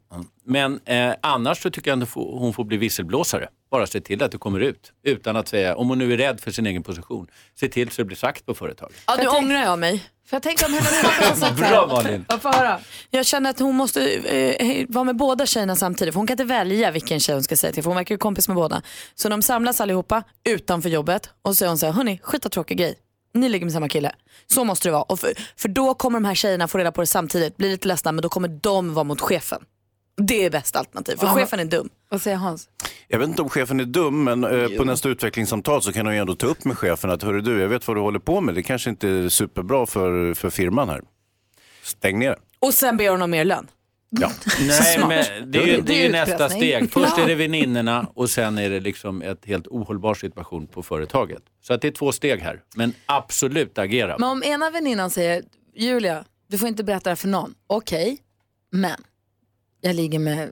[0.44, 3.48] Men eh, annars så tycker jag att hon får, bli visselblåsare.
[3.70, 4.92] Bara se till att det kommer ut.
[5.02, 7.26] Utan att säga, om hon nu är rädd för sin egen position,
[7.60, 8.96] se till så det blir sagt på företaget.
[9.06, 10.04] Ja, nu ångrar jag mig.
[10.26, 12.24] För jag tänker om hennes pappa har sagt Bra Malin!
[12.28, 12.80] Ja, få höra.
[13.10, 16.14] Jag känner att hon måste eh, vara med båda tjejerna samtidigt.
[16.14, 17.82] För hon kan inte välja vilken tjej hon ska säga till.
[17.82, 18.82] För hon verkar ju kompis med båda.
[19.14, 22.94] Så de samlas allihopa utanför jobbet och så säger hon så här, hörni, skittråkig grej.
[23.34, 24.12] Ni ligger med samma kille.
[24.46, 25.02] Så måste det vara.
[25.02, 27.88] Och för, för då kommer de här tjejerna få reda på det samtidigt, blir lite
[27.88, 29.64] ledsna, men då kommer de vara mot chefen.
[30.16, 31.34] Det är bästa alternativ, för Ja.
[31.34, 31.88] chefen är dum.
[32.08, 32.68] Vad säger Hans?
[33.08, 36.14] Jag vet inte om chefen är dum, men eh, på nästa utvecklingssamtal så kan hon
[36.14, 38.40] ju ändå ta upp med chefen att hörru du, jag vet vad du håller på
[38.40, 38.54] med.
[38.54, 41.00] Det kanske inte är superbra för, för firman här.
[41.82, 42.36] Stäng ner.
[42.58, 43.66] Och sen ber hon om mer lön.
[44.20, 44.30] Ja.
[44.60, 46.92] Nej, men det är ju, det är ju nästa steg.
[46.92, 51.42] Först är det väninnorna och sen är det liksom ett helt ohållbar situation på företaget.
[51.62, 52.60] Så att det är två steg här.
[52.74, 54.16] Men absolut agera.
[54.18, 55.42] Men om ena väninnan säger,
[55.74, 57.54] Julia, du får inte berätta det här för någon.
[57.66, 58.18] Okej,
[58.70, 58.96] men
[59.80, 60.50] jag ligger med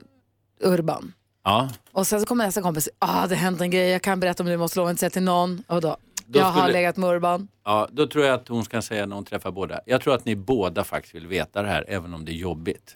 [0.63, 1.13] Urban.
[1.43, 1.69] Ja.
[1.91, 4.43] Och sen så kommer nästa kompis, ah, det har hänt en grej, jag kan berätta
[4.43, 5.63] om det, måste lova inte säga till någon.
[5.67, 7.47] Och då, Då jag har skulle- legat med Urban.
[7.65, 9.79] Ja, då tror jag att hon ska säga när hon träffar båda.
[9.85, 12.95] Jag tror att ni båda faktiskt vill veta det här, även om det är jobbigt.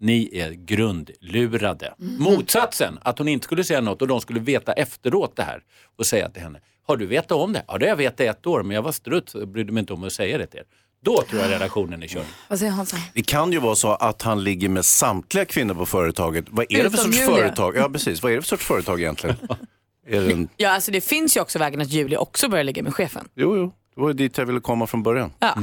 [0.00, 1.94] Ni är grundlurade.
[1.98, 2.22] Mhm.
[2.22, 5.62] Motsatsen, att hon inte skulle säga något och de skulle veta efteråt det här
[5.98, 7.64] och säga till henne, har du vetat om det?
[7.68, 9.80] Ja, det har jag vetat i ett år, men jag var struts och brydde mig
[9.80, 10.66] inte om att säga det till er.
[11.04, 12.24] Då tror jag relationen är körd.
[12.48, 12.96] Vad säger Hansa?
[13.14, 16.44] Det kan ju vara så att han ligger med samtliga kvinnor på företaget.
[16.48, 17.36] Vad är det för sorts Julia.
[17.36, 17.76] företag?
[17.76, 18.22] Ja, precis.
[18.22, 19.36] Vad är det för sorts företag egentligen?
[20.06, 20.48] är det en...
[20.56, 23.28] Ja, alltså det finns ju också vägen att Julia också börjar ligga med chefen.
[23.34, 23.72] Jo, jo.
[23.94, 25.32] Det var ju dit jag ville komma från början.
[25.38, 25.54] Ja.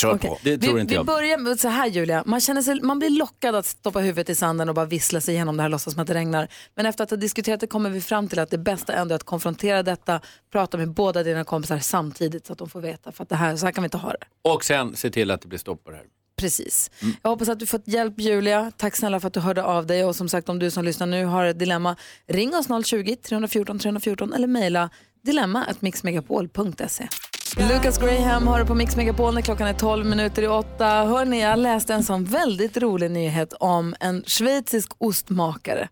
[0.00, 0.30] Kör Okej.
[0.30, 0.38] på.
[0.42, 1.06] Det tror vi, inte vi jag.
[1.06, 4.34] börjar med så här Julia, man, känner sig, man blir lockad att stoppa huvudet i
[4.34, 6.48] sanden och bara vissla sig igenom det här, låtsas som att det regnar.
[6.74, 9.16] Men efter att ha diskuterat det kommer vi fram till att det bästa ändå är
[9.16, 10.20] att konfrontera detta,
[10.52, 13.12] prata med båda dina kompisar samtidigt så att de får veta.
[13.12, 14.50] För att det här, så här kan vi inte ha det.
[14.50, 16.06] Och sen se till att det blir stopp på det här.
[16.36, 16.90] Precis.
[17.22, 18.72] Jag hoppas att du fått hjälp Julia.
[18.76, 20.04] Tack snälla för att du hörde av dig.
[20.04, 21.96] Och som sagt om du som lyssnar nu har ett dilemma,
[22.26, 24.90] ring oss 020-314 314 eller mejla
[25.22, 27.08] dilemma.mixmegapol.se.
[27.56, 30.86] Lucas Graham har du på Mix Megapol när klockan är 12 minuter i åtta.
[30.86, 35.88] Hörrni, jag läste en sån väldigt rolig nyhet om en schweizisk ostmakare.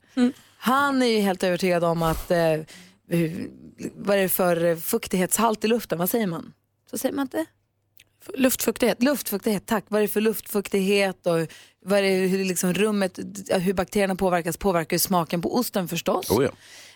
[0.59, 2.39] Han är ju helt övertygad om att, eh,
[3.09, 3.51] hur-
[3.97, 6.53] vad är det för eh, fuktighetshalt i luften, vad säger man?
[6.91, 7.45] Så säger man inte?
[8.35, 9.03] Luftfuktighet.
[9.03, 9.85] Luftfuktighet, tack.
[9.89, 11.47] Vad är det för luftfuktighet och
[11.85, 13.19] vad är det, hur, liksom rummet,
[13.51, 16.31] hur bakterierna påverkas påverkar ju smaken på osten förstås.
[16.31, 16.51] Oh, ja.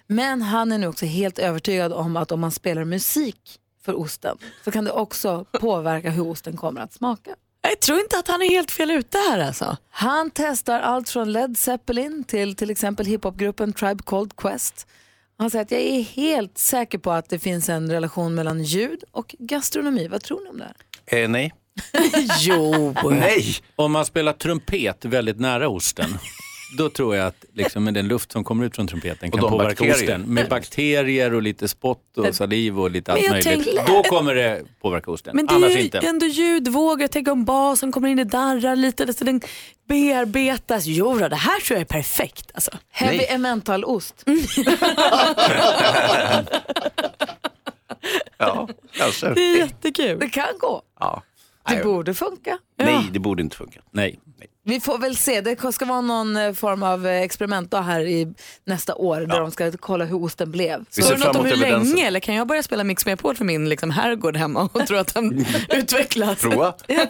[0.07, 3.57] Men han är nu också helt övertygad om att om man spelar musik
[3.91, 7.31] för osten så kan det också påverka hur osten kommer att smaka.
[7.63, 9.77] Jag tror inte att han är helt fel ute här alltså.
[9.91, 14.87] Han testar allt från Led Zeppelin till till exempel hiphopgruppen Tribe Called Quest.
[15.39, 19.05] Han säger att jag är helt säker på att det finns en relation mellan ljud
[19.11, 20.09] och gastronomi.
[20.09, 21.23] Vad tror ni om det här?
[21.23, 21.53] Eh, nej.
[22.41, 22.95] jo.
[23.11, 23.45] Nej.
[23.77, 26.19] Om man spelar trumpet väldigt nära osten,
[26.79, 29.69] då tror jag att liksom, med den luft som kommer ut från trumpeten kan påverka
[29.69, 29.95] bakterier.
[29.95, 30.23] osten.
[30.23, 33.65] Med bakterier och lite spott och saliv och lite allt jag möjligt.
[33.65, 35.37] tänker- Då kommer det påverka osten.
[35.37, 35.99] Men det Annars är ju inte.
[35.99, 37.07] ändå ljudvågor.
[37.07, 39.41] Tänk om basen kommer in i darrar lite, så den
[39.89, 40.85] bearbetas.
[40.87, 42.51] Jo, det här tror jag är perfekt.
[42.55, 42.71] Alltså.
[42.91, 44.25] Heavy emmental-ost.
[48.39, 49.35] Ja, kanske.
[49.35, 50.19] Det är jättekul.
[50.19, 50.83] Det kan gå.
[51.01, 51.23] Ja.
[51.69, 52.59] Det borde funka.
[52.85, 53.81] Nej, det borde inte funka.
[53.91, 54.19] Nej.
[54.65, 55.41] Vi får väl se.
[55.41, 58.35] Det ska vara någon eh, form av eh, experiment då här i
[58.67, 60.85] nästa år där de ska kolla hur osten blev.
[60.97, 61.91] Vi ser det något om hur evidensen.
[61.95, 64.97] länge eller kan jag börja spela Mix Megapol för min liksom, herrgård hemma och tro
[64.97, 66.41] att den utvecklas?
[66.41, 66.75] Prova.
[66.87, 67.09] Jag,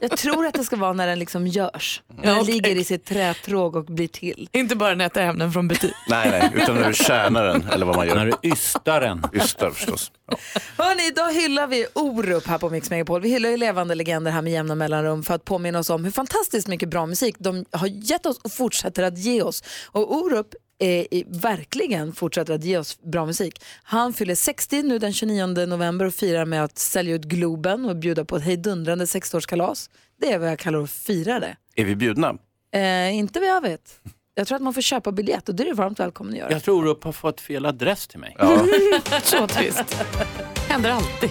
[0.00, 2.02] jag tror att det ska vara när den liksom görs.
[2.08, 2.54] När Ja, den okej.
[2.54, 4.48] ligger i sitt trätråg och blir till.
[4.52, 5.92] Inte bara när jag äter hem den från butik.
[6.08, 8.14] Nej, nej, utan när du kärnar den, eller vad man gör.
[8.14, 9.22] När du ystar den.
[9.34, 10.12] Ystar förstås.
[10.30, 10.36] Ja.
[10.84, 13.20] Hörni, idag hyllar vi Orup här på Mix Megapol.
[13.20, 16.10] Vi hyllar ju levande legender här med jämna mellanrum för att påminna oss om hur
[16.10, 19.62] fantastiskt mycket bra musik de har gett oss och fortsätter att ge oss.
[19.86, 20.46] Och Orup
[20.78, 23.62] är i- verkligen fortsätter att ge oss bra musik.
[23.82, 27.96] Han fyller 60 nu den 29 november och firar med att sälja ut Globen och
[27.96, 29.90] bjuda på ett hejdundrande 60-årskalas.
[30.20, 31.56] Det är vad jag kallar att fira det.
[31.76, 32.34] Är vi bjudna?
[32.74, 34.00] Eh, inte vad jag vet.
[34.34, 36.52] Jag tror att man får köpa biljett och det är du varmt välkommen att göra.
[36.52, 38.36] Jag tror Orup har fått fel adress till mig.
[38.38, 38.66] Ja.
[39.22, 39.96] Så trist.
[40.68, 41.30] Händer alltid.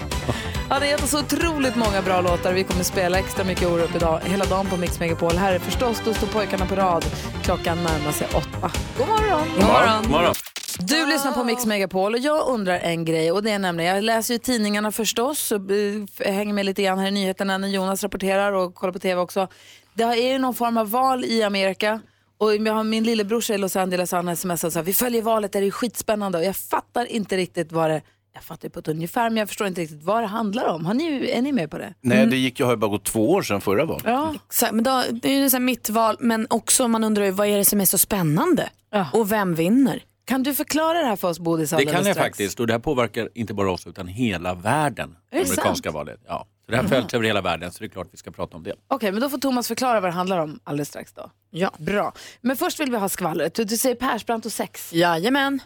[0.69, 2.53] Han har gett oss så otroligt många bra låtar.
[2.53, 5.31] Vi kommer spela extra mycket Orup idag, hela dagen på Mix Megapol.
[5.31, 7.05] Här är förstås Då står pojkarna på rad.
[7.43, 8.71] Klockan närmar sig åtta.
[8.97, 9.47] God morgon!
[9.55, 10.01] God morgon.
[10.01, 10.33] God morgon.
[10.79, 14.03] Du lyssnar på Mix Megapol och jag undrar en grej och det är nämligen, jag
[14.03, 18.03] läser ju tidningarna förstås och eh, hänger med lite grann här i nyheterna när Jonas
[18.03, 19.47] rapporterar och kollar på tv också.
[19.93, 22.01] Det är ju någon form av val i Amerika
[22.37, 25.51] och jag har min lillebrorsa i Los Angeles han smsat så här, vi följer valet,
[25.51, 28.01] det är spännande och jag fattar inte riktigt vad det
[28.39, 30.85] jag fattar på ett ungefär men jag förstår inte riktigt vad det handlar om.
[30.85, 31.93] Har ni, är ni med på det?
[32.01, 34.03] Nej, det gick ju, har ju bara gått två år sedan förra valet.
[34.05, 34.35] Ja.
[34.47, 37.31] Exakt, men då, det är ju så här mitt val, men också man undrar ju
[37.31, 38.69] vad är det som är så spännande?
[39.13, 40.03] Och vem vinner?
[40.25, 42.27] Kan du förklara det här för oss Bodis Det alldeles kan jag strax?
[42.29, 45.09] faktiskt och det här påverkar inte bara oss utan hela världen.
[45.31, 45.95] Är det Det amerikanska sant?
[45.95, 46.19] valet.
[46.27, 46.47] Ja.
[46.65, 48.63] Så det här följs över hela världen så det är klart vi ska prata om
[48.63, 48.73] det.
[48.87, 51.31] Okej, men då får Thomas förklara vad det handlar om alldeles strax då.
[51.49, 51.71] Ja.
[51.77, 52.13] Bra.
[52.41, 53.53] Men först vill vi ha skvallret.
[53.55, 54.93] Du, du säger Persbrandt och sex.
[54.93, 55.59] Jajamän.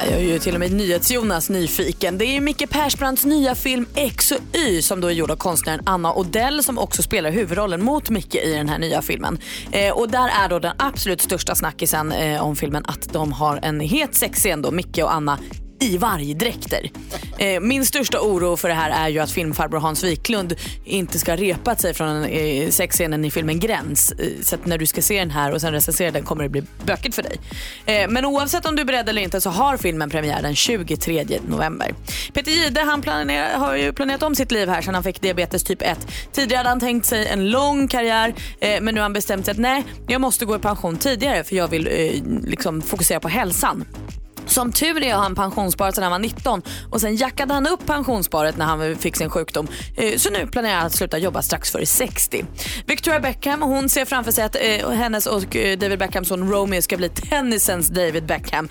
[0.00, 2.18] Jag är ju till och med NyhetsJonas nyfiken.
[2.18, 5.36] Det är ju Micke Persbrandts nya film X och Y som då är gjord av
[5.36, 9.38] konstnären Anna Odell som också spelar huvudrollen mot Micke i den här nya filmen.
[9.72, 13.60] Eh, och där är då den absolut största snackisen eh, om filmen att de har
[13.62, 15.38] en het sexscen då, Micke och Anna
[15.80, 16.90] i vargdräkter.
[17.38, 20.54] Eh, min största oro för det här är ju att filmfarbror Hans Wiklund
[20.84, 24.12] inte ska ha repat sig från eh, sexscenen i filmen Gräns.
[24.12, 26.48] Eh, så att när du ska se den här och sen recensera den kommer det
[26.48, 27.40] bli bökigt för dig.
[27.86, 31.26] Eh, men oavsett om du är beredd eller inte så har filmen premiär den 23
[31.48, 31.94] november.
[32.32, 35.64] Peter Jihde han planerar, har ju planerat om sitt liv här sedan han fick diabetes
[35.64, 36.06] typ 1.
[36.32, 39.52] Tidigare hade han tänkt sig en lång karriär eh, men nu har han bestämt sig
[39.52, 43.28] att nej, jag måste gå i pension tidigare för jag vill eh, liksom fokusera på
[43.28, 43.84] hälsan.
[44.46, 47.86] Som tur är har han pensionssparat sedan han var 19 och sen jackade han upp
[47.86, 49.68] pensionssparet när han fick sin sjukdom.
[49.96, 52.44] Eh, så nu planerar han att sluta jobba strax före 60.
[52.86, 56.82] Victoria Beckham hon ser framför sig att eh, hennes och eh, David Beckhams son Romeo
[56.82, 58.68] ska bli tennisens David Beckham.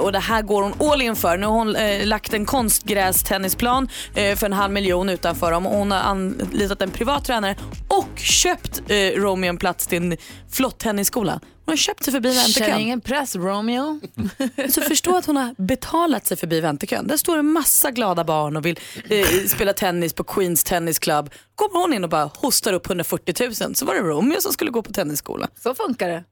[0.00, 1.36] Och det här går hon all in för.
[1.36, 1.76] Nu har hon
[2.08, 5.64] lagt en konstgrästennisplan för en halv miljon utanför dem.
[5.64, 7.56] Hon har anlitat en privat tränare
[7.88, 8.82] och köpt
[9.16, 10.16] Romeo en plats till en
[10.50, 11.40] flott tennisskola.
[11.64, 12.66] Hon har köpt sig förbi väntekön.
[12.66, 14.00] Känner ingen press, Romeo.
[14.70, 17.06] Så förstå att hon har betalat sig förbi väntekön.
[17.06, 21.30] Där står en massa glada barn och vill eh, spela tennis på Queens Tennis Club.
[21.54, 24.70] Kommer hon in och bara hostar upp 140 000 så var det Romeo som skulle
[24.70, 25.48] gå på tennisskola.
[25.62, 26.24] Så funkar det.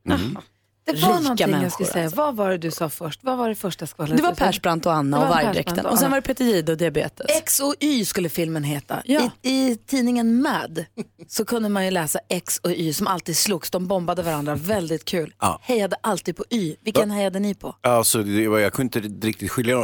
[0.84, 2.04] Det var Rika någonting jag människor, skulle säga.
[2.04, 2.16] alltså.
[2.20, 3.20] Vad var det du sa först?
[3.22, 4.16] Vad var det första skvallret?
[4.16, 4.34] Det var?
[4.34, 5.86] Persbrandt och Anna och var vargdräkten.
[5.86, 7.26] Och Och sen var det Peter Jihde och diabetes.
[7.28, 9.02] X och Y skulle filmen heta.
[9.04, 9.30] Ja.
[9.42, 10.84] I, I tidningen Mad
[11.28, 13.70] så kunde man ju läsa X och Y som alltid slogs.
[13.70, 14.54] De bombade varandra.
[14.54, 15.34] Väldigt kul.
[15.40, 15.58] Ja.
[15.62, 16.76] Hejade alltid på Y.
[16.80, 17.76] Vilken hejade ni på?
[17.80, 19.76] Alltså, det var, jag kunde inte riktigt skilja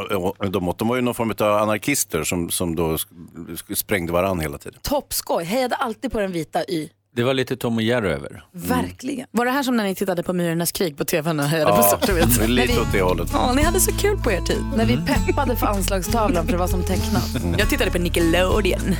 [0.50, 0.78] dem åt.
[0.78, 2.98] De var ju någon form av anarkister som, som då
[3.74, 4.78] sprängde varandra hela tiden.
[4.82, 5.44] Toppskoj.
[5.44, 6.88] Hejade alltid på den vita Y.
[7.18, 8.44] Det var lite Tom och Jerry över.
[8.52, 9.26] Verkligen.
[9.30, 11.76] Var det här som när ni tittade på Myrornas krig på tv och hejade på
[11.78, 12.38] Ja, svart och vitt?
[12.38, 13.28] det är lite När vi- åt det hållet.
[13.32, 14.64] Ja, ni hade så kul på er tid.
[14.76, 17.28] När vi peppade för anslagstavlan för det var som tecknat.
[17.58, 18.80] Jag tittade på Nickelodeon.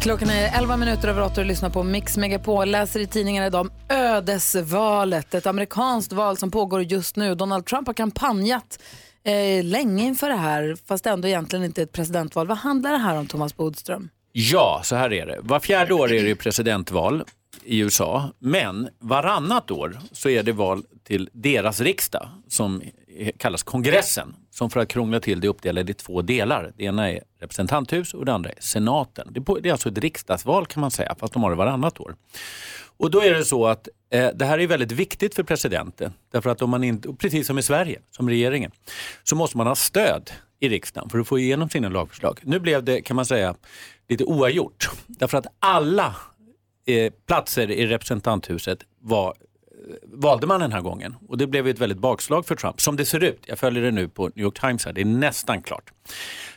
[0.00, 2.68] Klockan är 11 minuter över 8 och du lyssnar på Mix Megapol.
[2.70, 7.34] Läser i tidningarna idag om ödesvalet, ett amerikanskt val som pågår just nu.
[7.34, 8.78] Donald Trump har kampanjat
[9.24, 12.46] eh, länge inför det här, fast ändå egentligen inte är ett presidentval.
[12.46, 14.08] Vad handlar det här om, Thomas Bodström?
[14.32, 15.38] Ja, så här är det.
[15.40, 17.24] Var fjärde år är det presidentval
[17.64, 22.82] i USA, men varannat år så är det val till deras riksdag som
[23.38, 26.72] kallas kongressen, som för att krångla till det är uppdelad i två delar.
[26.76, 29.28] Det ena är representanthus och det andra är senaten.
[29.60, 32.16] Det är alltså ett riksdagsval kan man säga, fast de har det varannat år.
[32.96, 36.12] Och då är det så att eh, det här är väldigt viktigt för presidenten.
[36.32, 38.70] Därför att om man inte, precis som i Sverige, som regeringen,
[39.22, 40.30] så måste man ha stöd
[40.60, 42.40] i riksdagen för att få igenom sina lagförslag.
[42.42, 43.54] Nu blev det, kan man säga,
[44.08, 44.90] lite oavgjort.
[45.06, 46.16] Därför att alla
[46.86, 51.16] eh, platser i representanthuset var, eh, valde man den här gången.
[51.28, 52.80] Och det blev ett väldigt bakslag för Trump.
[52.80, 55.04] Som det ser ut, jag följer det nu på New York Times här, det är
[55.04, 55.92] nästan klart.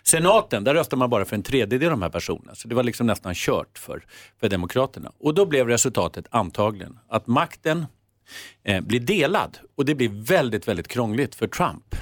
[0.04, 2.56] Senaten, där röstar man bara för en tredjedel av de här personerna.
[2.56, 4.04] Så det var liksom nästan kört för,
[4.40, 5.12] för Demokraterna.
[5.20, 7.86] Och då blev resultatet antagligen att makten
[8.64, 11.96] eh, blir delad och det blir väldigt, väldigt krångligt för Trump.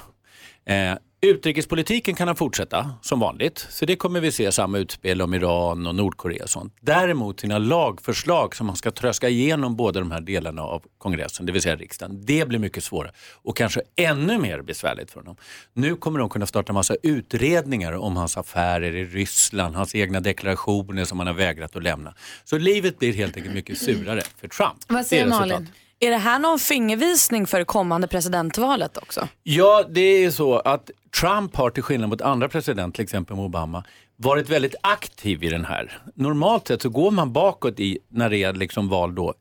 [0.66, 0.94] Eh,
[1.24, 5.88] utrikespolitiken kan han fortsätta som vanligt, så det kommer vi se samma utspel om Iran
[5.88, 6.76] och Nordkorea och sånt.
[6.82, 11.52] Däremot sina lagförslag som han ska tröska igenom båda de här delarna av kongressen, det
[11.52, 15.36] vill säga riksdagen, det blir mycket svårare och kanske ännu mer besvärligt för honom.
[15.74, 21.06] Nu kommer de kunna starta massa utredningar om hans affärer i Ryssland, hans egna deklarationer
[21.06, 22.14] som han har vägrat att lämna.
[22.44, 24.78] Så livet blir helt enkelt mycket surare för Trump.
[24.88, 25.28] Vad säger.
[25.28, 25.70] Malin?
[26.04, 29.28] Är det här någon fingervisning för det kommande presidentvalet också?
[29.44, 30.92] Ja, det är så att
[31.22, 33.84] Trump har till skillnad mot andra presidenter, till exempel Obama,
[34.16, 36.02] varit väldigt aktiv i den här.
[36.16, 39.34] Normalt sett så går man bakåt i när det är liksom val då,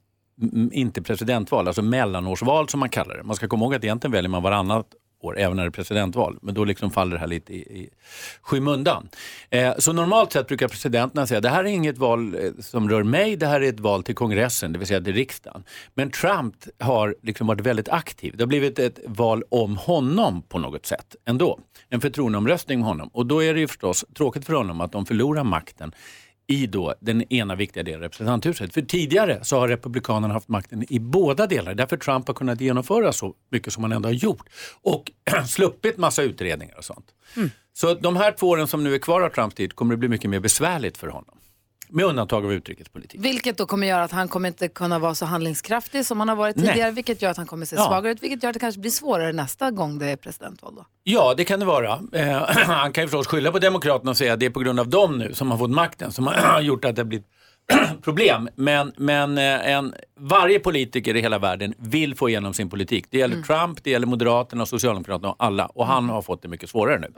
[0.72, 3.22] inte presidentval, alltså mellanårsval som man kallar det.
[3.22, 4.86] Man ska komma ihåg att egentligen väljer man varannat
[5.24, 6.38] år, även när det är presidentval.
[6.42, 7.88] Men då liksom faller det här lite i, i
[8.42, 9.08] skymundan.
[9.50, 13.02] Eh, så normalt sett brukar presidenterna säga det här är inget val eh, som rör
[13.02, 15.64] mig, det här är ett val till kongressen, det vill säga till riksdagen.
[15.94, 18.36] Men Trump har liksom varit väldigt aktiv.
[18.36, 21.60] Det har blivit ett val om honom på något sätt ändå.
[21.88, 23.08] En förtroendeomröstning med honom.
[23.12, 25.92] Och då är det ju förstås tråkigt för honom att de förlorar makten
[26.46, 28.74] i då den ena viktiga delen, representanthuset.
[28.74, 31.74] För tidigare så har republikanerna haft makten i båda delar.
[31.74, 34.48] Därför Trump har kunnat genomföra så mycket som han ändå har gjort.
[34.82, 35.10] Och
[35.48, 37.06] sluppit massa utredningar och sånt.
[37.72, 40.08] Så de här två åren som nu är kvar av Trumps tid kommer det bli
[40.08, 41.38] mycket mer besvärligt för honom.
[41.94, 43.20] Med undantag av utrikespolitik.
[43.24, 46.36] Vilket då kommer göra att han kommer inte kunna vara så handlingskraftig som han har
[46.36, 46.66] varit Nej.
[46.68, 47.86] tidigare, vilket gör att han kommer se Ja.
[47.86, 50.74] svagare ut, vilket gör att det kanske blir svårare nästa gång det är presidentval.
[50.76, 50.86] Då.
[51.02, 52.00] Ja, det kan det vara.
[52.12, 54.80] Eh, han kan ju förstås skylla på Demokraterna och säga att det är på grund
[54.80, 57.26] av dem nu som har fått makten som har gjort att det har blivit
[58.02, 58.48] problem.
[58.54, 63.06] Men, men eh, en, varje politiker i hela världen vill få igenom sin politik.
[63.10, 65.66] Det gäller Trump, det gäller Moderaterna, Socialdemokraterna och alla.
[65.66, 67.08] Och han har fått det mycket svårare nu.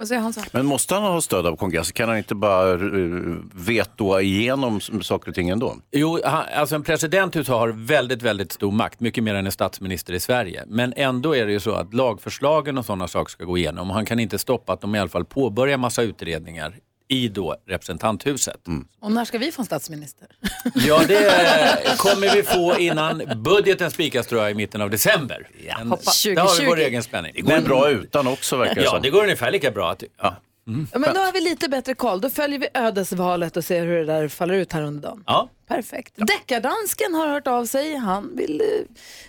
[0.52, 1.92] Men måste han ha stöd av kongressen?
[1.92, 5.76] Kan han inte bara uh, vetoa igenom saker och ting ändå?
[5.92, 10.12] Jo, han, alltså en presidenthus har väldigt, väldigt stor makt, mycket mer än en statsminister
[10.12, 10.64] i Sverige.
[10.66, 13.90] Men ändå är det ju så att lagförslagen och sådana saker ska gå igenom.
[13.90, 16.74] Han kan inte stoppa att de i alla fall påbörjar massa utredningar
[17.08, 18.60] i då representanthuset.
[19.00, 20.28] Och när ska vi få en statsminister?
[20.74, 25.48] Ja, det kommer vi få innan budgeten spikas tror jag i mitten av december.
[25.78, 26.22] Men hoppas.
[26.22, 26.80] Där har vi vår 2020.
[26.88, 27.32] egen spänning.
[27.34, 29.02] Det går ju bra utan också verkar det Ja, som.
[29.02, 29.90] det går ungefär lika bra.
[29.90, 30.36] Att, ja.
[30.66, 30.86] Mm.
[30.92, 32.20] Ja, men då har vi lite bättre koll.
[32.20, 35.22] Då följer vi ödesvalet och ser hur det där faller ut här under dagen.
[35.26, 35.48] Ja.
[35.68, 36.12] Perfekt.
[36.16, 37.96] Deckardansken har hört av sig.
[37.96, 38.66] Han vill eh,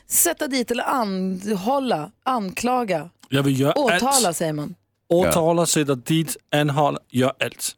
[0.07, 4.37] sätta dit eller anhålla, anklaga, Jag vill göra åtala allt.
[4.37, 4.75] säger man.
[5.09, 7.71] Åtala, sätter dit, anhåller, gör allt.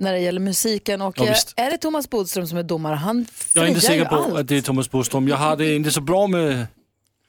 [0.00, 1.02] När det gäller musiken.
[1.02, 2.94] Och Ja, är det Thomas Bodström som är domare?
[2.94, 4.34] Han Jag är inte säker på allt.
[4.34, 5.28] att det är Thomas Boström.
[5.28, 6.66] Jag har det inte så bra med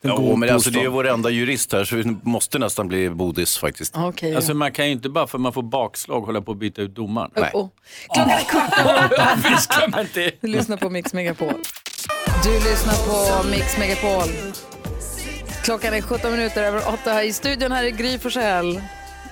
[0.02, 2.88] den Jo, men alltså, det är ju vår enda jurist här så vi måste nästan
[2.88, 3.93] bli bodis faktiskt.
[3.97, 6.58] Okej, Alltså man kan ju inte bara för att man får bakslag hålla på att
[6.58, 7.32] byta ut domaren.
[7.36, 7.52] Nej.
[7.54, 7.68] Oh.
[8.14, 9.28] Klockan är kvart över åtta.
[9.50, 10.41] Visst kan man det.
[10.41, 11.54] Du lyssnar på Mix Megapol.
[12.43, 12.93] Du lyssnar
[13.43, 14.30] på Mix Megapol.
[15.64, 17.12] Klockan är 17 minuter över åtta.
[17.14, 18.82] Här I studion här är Gry Forssell.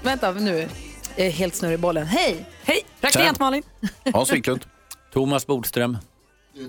[0.07, 0.69] Vänta nu,
[1.15, 2.07] jag är helt snurrig i bollen.
[2.07, 2.45] Hej!
[2.63, 3.63] Hej, praktikant Malin.
[4.13, 4.65] Hans Wiklund.
[5.13, 5.97] Thomas Bodström.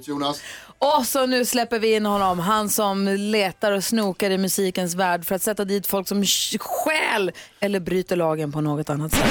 [0.04, 0.42] Jonas.
[0.78, 5.24] Och så nu släpper vi in honom, han som letar och snokar i musikens värld
[5.24, 6.24] för att sätta dit folk som
[6.58, 9.24] stjäl eller bryter lagen på något annat sätt.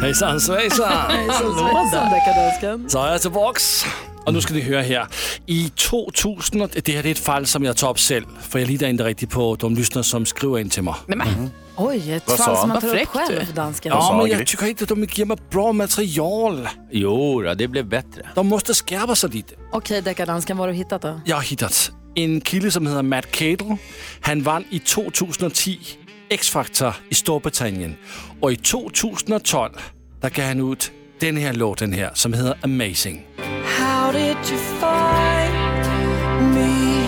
[0.00, 1.10] Hejsan svejsan!
[1.10, 2.90] Hejsan deckardansken.
[2.90, 3.84] Så är jag tillbaks.
[4.26, 5.06] Och nu ska ni höra här.
[5.46, 8.68] I 2000, och det här är ett fall som jag tar upp själv, för jag
[8.68, 10.94] litar inte riktigt på de lyssnare som skriver in till mig.
[11.76, 13.92] Oj, ett fall som man tar upp själv för dansken.
[13.92, 16.68] Ja, men jag tycker inte att de ger mig bra material.
[16.90, 18.28] Jo, det blev bättre.
[18.34, 19.54] De måste skärpa sig lite.
[19.72, 21.20] Okej, deckardansken, vad har du hittat då?
[21.24, 23.76] Jag har hittat en kille som heter Matt Cadle.
[24.20, 25.78] Han vann i 2010
[26.30, 27.96] X-Factor i Storbritannien.
[28.40, 29.72] Och i 2012
[30.20, 33.26] där gav han ut den här låten här som heter Amazing.
[33.78, 35.54] How did you find
[36.54, 37.02] me?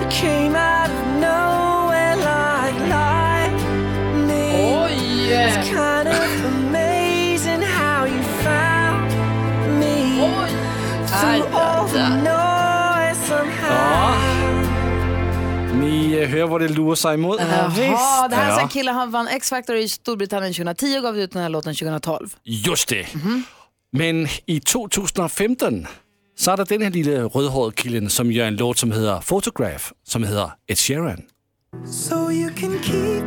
[0.00, 4.74] You came out of nowhere like lightning.
[4.82, 5.32] Oj!
[5.32, 9.10] It's kind of amazing how you found
[9.80, 10.30] me.
[11.06, 12.53] Through all the noise
[15.84, 17.40] Ni eh, hör vad det sig emot.
[17.40, 18.60] Jaha, det här är Ja.
[18.60, 22.28] en kille, han vann X-Factor i Storbritannien 2010 och gav ut den här låten 2012.
[22.44, 23.06] Just det.
[23.92, 25.86] Men i 2015
[26.38, 29.84] så är det den här lilla rödhårige killen som gör en låt som heter Photograph,
[30.06, 31.22] som heter Ed Sheeran.
[31.86, 33.22] So you can keep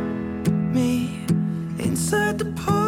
[0.74, 1.06] me
[1.84, 2.87] inside the pocket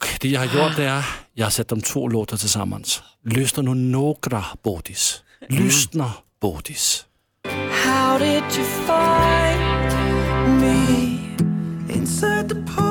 [0.00, 3.02] Och det jag har gjort är, jag har sett de två låtar tillsammans.
[3.24, 5.22] Lyssna nu några, Bodis.
[5.48, 7.04] Lyssna, Bodis.
[7.84, 9.60] How did you find
[10.60, 12.89] me inside the park?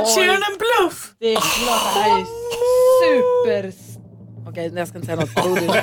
[0.00, 1.10] Ed Sheeran en bluff!
[1.20, 2.24] Det är klart, det här är
[3.02, 3.72] super...
[4.48, 5.34] Okej, jag ska inte säga något.
[5.34, 5.70] Bodil.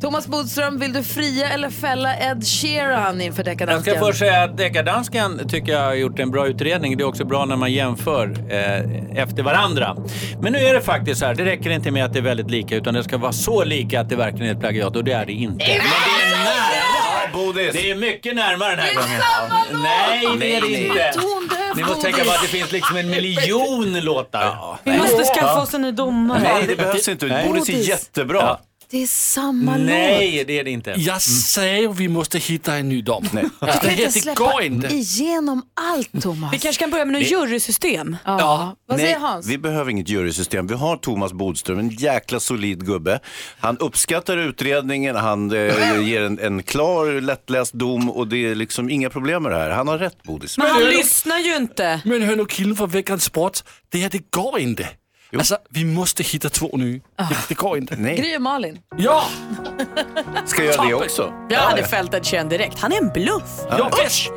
[0.00, 3.94] Thomas Bodström, vill du fria eller fälla Ed Sheeran inför Jag deckardansken?
[3.96, 6.96] ska först säga att Deckardansken tycker jag har gjort en bra utredning.
[6.96, 9.96] Det är också bra när man jämför eh, efter varandra.
[10.40, 12.50] Men nu är det faktiskt så här, det räcker inte med att det är väldigt
[12.50, 15.12] lika utan det ska vara så lika att det verkligen är ett plagiat och det
[15.12, 15.64] är det inte.
[15.66, 16.77] Men det är nära.
[17.72, 19.20] Det är mycket närmare den här gången.
[19.82, 21.12] Nej, det är det Nej, inte.
[21.76, 24.78] Ni måste tänka på att det finns liksom en miljon låtar.
[24.84, 26.40] Vi måste skaffa oss en ny domare.
[26.42, 27.26] Nej, det behövs inte.
[27.26, 27.88] Bodis är Bodis.
[27.88, 28.58] jättebra.
[28.90, 30.46] Det är samma Nej, låt.
[30.46, 30.94] det är det inte.
[30.98, 33.28] Jag sa ju vi måste hitta en ny dom.
[33.32, 34.86] Du Det kan här inte släppa går inte.
[34.94, 36.52] igenom allt, Thomas.
[36.54, 37.30] Vi kanske kan börja med något Nej.
[37.30, 38.16] jurysystem.
[38.24, 38.76] Ja.
[38.88, 39.46] Vad säger Nej, Hans?
[39.46, 40.66] vi behöver inget jurysystem.
[40.66, 43.20] Vi har Thomas Bodström, en jäkla solid gubbe.
[43.60, 48.90] Han uppskattar utredningen, han eh, ger en, en klar, lättläst dom och det är liksom
[48.90, 49.70] inga problem med det här.
[49.70, 50.58] Han har rätt, Bodis.
[50.58, 52.00] Men han lyssnar ju inte.
[52.04, 53.58] Men hör nu killen från Veckans Sport,
[53.88, 54.88] det här det går inte.
[55.36, 57.00] Alltså, vi måste hitta två nu.
[57.16, 57.96] Det, det går inte.
[57.96, 58.78] Gry och Malin.
[58.96, 59.24] Ja!
[60.46, 61.32] Ska jag göra det också?
[61.50, 62.78] Jag hade fällt Ed Sheeran direkt.
[62.78, 63.60] Han är en bluff.
[63.70, 63.90] Ja,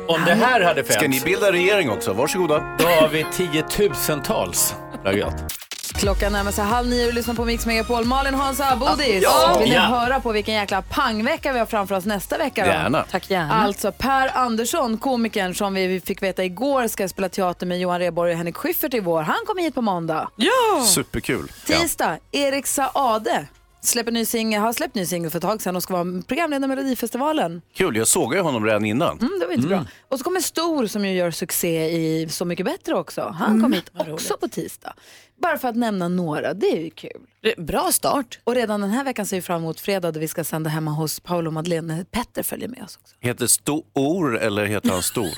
[0.08, 0.84] Om det här hade.
[0.84, 2.12] Ska ni bilda regering också?
[2.12, 2.76] Varsågoda.
[2.78, 5.61] Då har vi tiotusentals plagiat.
[5.94, 8.04] Klockan närmar sig halv nio och lyssnar på Mix Megapol.
[8.04, 9.22] Malin, Hansa, Bodis.
[9.22, 9.56] Ja.
[9.60, 9.80] Vill ni Ja.
[9.82, 12.64] höra på vilken jäkla pangvecka vi har framför oss nästa vecka?
[12.64, 12.70] Då?
[12.70, 13.04] Gärna.
[13.10, 13.52] Tack gärna.
[13.54, 18.30] Alltså Per Andersson, komikern som vi fick veta igår ska spela teater med Johan Rheborg
[18.32, 19.22] och Henrik Schyffert i vår.
[19.22, 20.30] Han kommer hit på måndag.
[20.36, 20.84] Ja!
[20.86, 21.48] Superkul.
[21.66, 23.46] Tisdag, Erik Saade
[23.84, 26.64] släpper ny singel, har släppt ny singel för ett tag sedan och ska vara programledare
[26.64, 27.62] i Melodifestivalen.
[27.74, 29.18] Kul, jag såg ju honom redan innan.
[29.18, 29.84] Mm, det var inte bra.
[30.08, 33.34] Och så kommer Stor som ju gör succé i Så mycket bättre också.
[33.38, 34.92] Han Mm, kommer hit också på tisdag.
[35.36, 37.20] Bara för att nämna några, det är ju kul.
[37.58, 38.38] Bra start.
[38.44, 40.90] Och redan den här veckan ser vi fram emot fredag då vi ska sända hemma
[40.90, 42.04] hos Paolo och Madeleine.
[42.10, 43.14] Petter följer med oss också.
[43.20, 45.26] Heter Stor eller heter han Stor?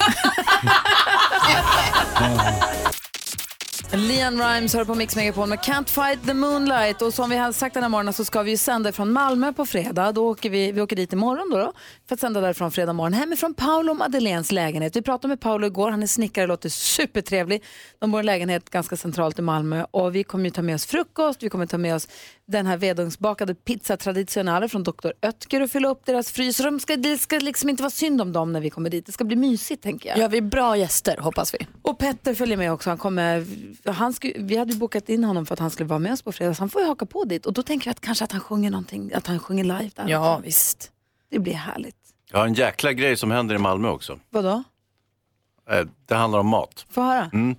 [3.93, 7.03] Leon Rimes hör på Mix Megapol med Can't Fight the Moonlight.
[7.03, 9.53] Och som vi har sagt den här morgonen så ska vi ju sända från Malmö
[9.53, 10.13] på fredag.
[10.13, 11.73] Då åker vi, vi åker dit imorgon då, då
[12.09, 13.13] för att sända därifrån fredag morgon.
[13.13, 14.97] Hemifrån Paolo och Madeleines lägenhet.
[14.97, 17.63] Vi pratade med Paolo igår, han är snickare, låter supertrevlig.
[17.99, 20.75] De bor i en lägenhet ganska centralt i Malmö och vi kommer ju ta med
[20.75, 22.09] oss frukost, vi kommer ta med oss
[22.47, 25.11] den här vedugnsbakade pizza traditionale från Dr.
[25.23, 26.57] Oetker och fylla upp deras frys.
[26.57, 29.07] De ska, det ska liksom inte vara synd om dem när vi kommer dit.
[29.07, 30.19] Det ska bli mysigt tänker jag.
[30.19, 31.67] Ja, vi är bra gäster hoppas vi.
[31.83, 32.91] Och Petter följer med också.
[32.91, 33.47] Han kommer,
[33.91, 36.23] han sku, vi hade ju bokat in honom för att han skulle vara med oss
[36.23, 36.55] på fredag.
[36.55, 37.47] Så han får ju haka på dit.
[37.47, 40.09] Och då tänker vi att kanske att han sjunger någonting, att han sjunger live där.
[40.09, 40.91] Ja, visst.
[41.31, 41.97] Det blir härligt.
[42.31, 44.19] Jag har en jäkla grej som händer i Malmö också.
[44.31, 44.63] Vadå?
[45.71, 46.87] Eh, Det handlar om mat.
[46.91, 47.31] Få höra.
[47.33, 47.57] Mm.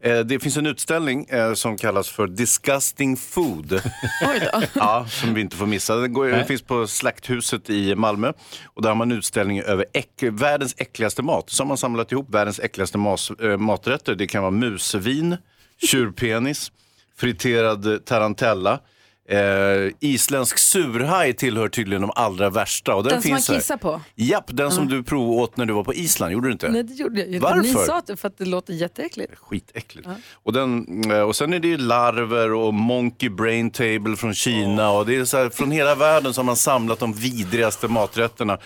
[0.00, 3.80] Eh, Det finns en utställning eh, som kallas för Disgusting Food.
[4.74, 5.96] ja, som vi inte får missa.
[5.96, 6.46] Den, går, den Nej.
[6.46, 8.32] finns på Slakthuset i Malmö.
[8.64, 11.50] Och där har man en utställning över äck, världens äckligaste mat.
[11.50, 14.14] Så har man samlat ihop världens äckligaste mas, maträtter.
[14.14, 15.36] Det kan vara musvin,
[15.82, 16.72] tjurpenis,
[17.16, 18.80] friterad tarantella.
[19.28, 22.94] Eh, isländsk surhaj tillhör tydligen de allra värsta.
[22.94, 23.56] Och den, Den som man finns här.
[23.56, 24.00] kissar på?
[24.14, 26.32] Japp, den som du provåt när du var på Island.
[26.32, 26.68] Gjorde du inte?
[26.68, 27.38] Nej, det gjorde jag inte.
[27.38, 27.62] Varför?
[27.62, 29.32] Ni sa det för att det låter jätteäckligt.
[29.38, 30.08] Skitäckligt.
[30.32, 34.90] Och, den, eh, och sen är det ju larver och monkey brain table från Kina.
[34.90, 38.58] Och det är så här, från hela världen så har man samlat de vidrigaste maträtterna.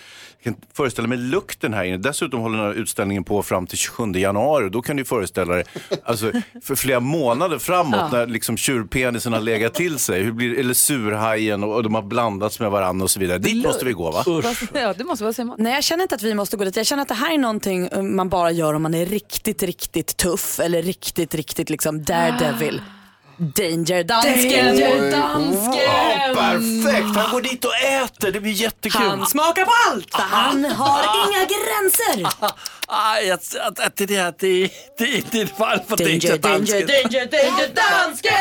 [0.43, 1.97] Jag kan föreställa mig lukten här inne.
[1.97, 4.69] Dessutom håller den här utställningen på fram till 27 januari.
[4.69, 5.63] Då kan du föreställa dig,
[6.03, 6.31] alltså,
[6.63, 8.09] för flera månader framåt Ja.
[8.11, 10.23] när liksom tjurpenisen har legat till sig.
[10.23, 13.37] Hur blir eller surhajen och, och de har blandats med varandra och så vidare.
[13.37, 14.23] Dit måste vi gå va?
[14.73, 15.55] Ja, det måste vara Simon.
[15.59, 16.75] Nej, jag känner inte att vi måste gå dit.
[16.75, 19.63] Jag känner att det här är någonting eh, man bara gör om man är riktigt,
[19.63, 22.81] riktigt tuff eller riktigt, riktigt liksom daredevil.
[23.39, 24.65] Danger dansken!
[24.65, 25.83] Danger dansken!
[25.85, 29.01] Ja, perfekt, han går dit och äter, det blir jättekul.
[29.01, 32.29] Han smakar på allt för han har inga gränser.
[33.27, 33.39] Jag,
[33.95, 38.33] det där, det, det är inte ett fall för Danger, Danger danger, danger, danger, dansken!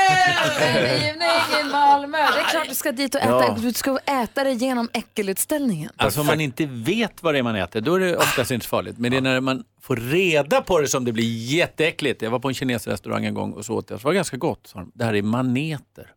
[1.60, 2.18] I Malmö.
[2.18, 3.30] Det är klart du ska dit och äta.
[3.30, 3.56] Ja.
[3.58, 5.92] Du ska äta det genom äckelutställningen.
[5.96, 8.66] Alltså om man inte vet vad det är man äter, då är det oftast inte
[8.66, 8.98] farligt.
[8.98, 12.22] Men det är när man får reda på det som det blir jätteäckligt.
[12.22, 13.98] Jag var på en kinesisk restaurang en gång och så åt jag.
[13.98, 14.74] Det var ganska gott.
[14.94, 16.10] Det här är maneter.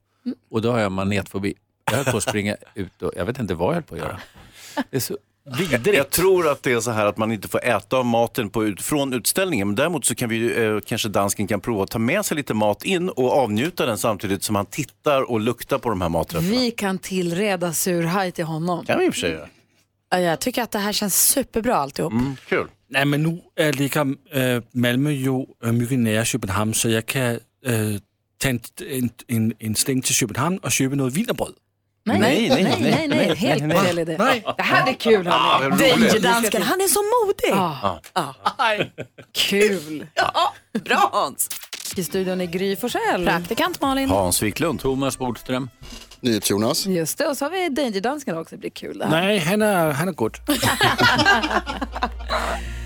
[0.52, 1.54] Och då har jag manetfobi.
[1.92, 4.02] Jag höll på att springa ut och jag vet inte vad jag höll på att
[4.02, 4.20] göra.
[4.90, 5.18] Det är så
[5.60, 5.98] vidrigt.
[5.98, 8.66] Jag tror att det är så här att man inte får äta av maten på,
[8.66, 9.68] ut- från utställningen.
[9.68, 12.54] Men däremot så kan vi, eh, kanske dansken kan prova att ta med sig lite
[12.54, 16.52] mat in och avnjuta den samtidigt som han tittar och luktar på de här maträtterna.
[16.52, 18.86] Vi kan tillreda surhaj till honom.
[18.86, 19.48] kan vi i och för sig göra.
[20.10, 22.12] Ja, Jag tycker att det här känns superbra alltihop.
[22.12, 22.68] Mm, kul.
[22.92, 27.40] Nej, men nu äh, ligger äh, Malmö ju äh, mycket nära Köpenhamn så jag kan
[27.66, 28.00] äh,
[28.38, 28.60] ta en,
[29.28, 31.54] en, en, släng till Köpenhamn och köpa något wienerbröd.
[32.06, 33.78] Nej, nej, nej, nej, nej, helt nej.
[33.78, 34.16] fel idé.
[34.20, 34.44] Nej.
[34.58, 35.60] Det här blir kul Ah.
[35.60, 37.52] Danger dansken, han är så modig.
[37.52, 38.02] Ja.
[39.32, 40.08] Kul.
[40.14, 41.50] Ja, bra Hans.
[41.96, 43.26] I studion är Gry Forssell.
[43.26, 44.10] Praktikant Malin.
[44.10, 44.80] Hans Wiklund.
[44.80, 45.70] Thomas Bodström.
[46.22, 46.86] Jonas.
[46.86, 48.56] Just det, och så har vi Danger Dansken också.
[48.56, 49.12] Det blir kul det här.
[49.12, 50.38] Nej, han är, han är god.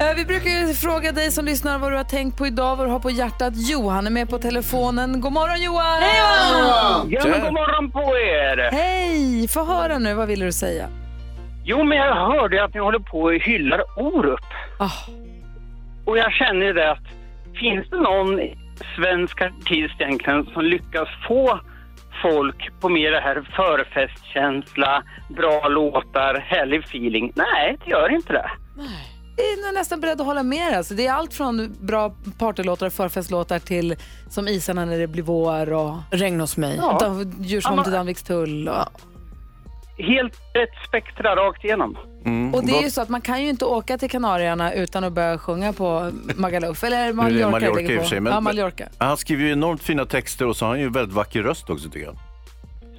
[0.00, 2.86] Eh, Vi brukar ju fråga dig som lyssnar vad du har tänkt på idag, vad
[2.86, 3.52] du har på hjärtat.
[3.56, 5.20] Johan är med på telefonen.
[5.20, 6.02] God morgon Johan!
[6.02, 6.18] Hej
[7.10, 8.70] Ja, men god morgon på er!
[8.72, 9.48] Hej!
[9.48, 10.88] Få höra nu, vad vill du säga?
[11.64, 14.40] Jo, men jag hörde att ni håller på och hyllar Orup.
[14.78, 14.90] Ah.
[16.04, 17.04] Och jag känner det att
[17.60, 18.40] finns det någon
[18.96, 21.60] svensk artist egentligen som lyckas få
[22.22, 27.32] folk på mer det här förfestkänsla, bra låtar, härlig feeling?
[27.34, 28.50] Nej, det gör inte det.
[28.76, 28.84] Jag
[29.40, 30.76] är nästan beredd att hålla med.
[30.76, 33.96] Alltså, det är allt från bra partylåtar och förfestlåtar till
[34.28, 36.76] som Isarna när det blir vår och Regn hos mig.
[36.76, 36.98] Ja.
[37.00, 37.14] ja.
[37.40, 38.68] Djursholm till Danvikstull.
[38.68, 38.84] Och,
[39.98, 41.96] Helt rätt spektra rakt igenom.
[42.54, 45.12] och det är ju så att man kan ju inte åka till Kanarierna utan att
[45.12, 46.84] börja sjunga på Magaluf.
[46.84, 48.08] Eller Nu är det Mallorca, jag Mallorca och på.
[48.08, 48.20] sig.
[48.20, 48.88] Men, ja, Mallorca.
[48.98, 51.70] men han skriver ju enormt fina texter och så har han ju väldigt vacker röst
[51.70, 52.16] också tycker jag.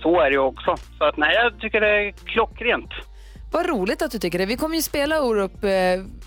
[0.01, 0.75] Så är det ju också.
[0.97, 2.89] Så att nej, jag tycker det är klockrent.
[3.51, 4.45] Vad roligt att du tycker det.
[4.45, 5.69] Vi kommer ju spela Orup eh,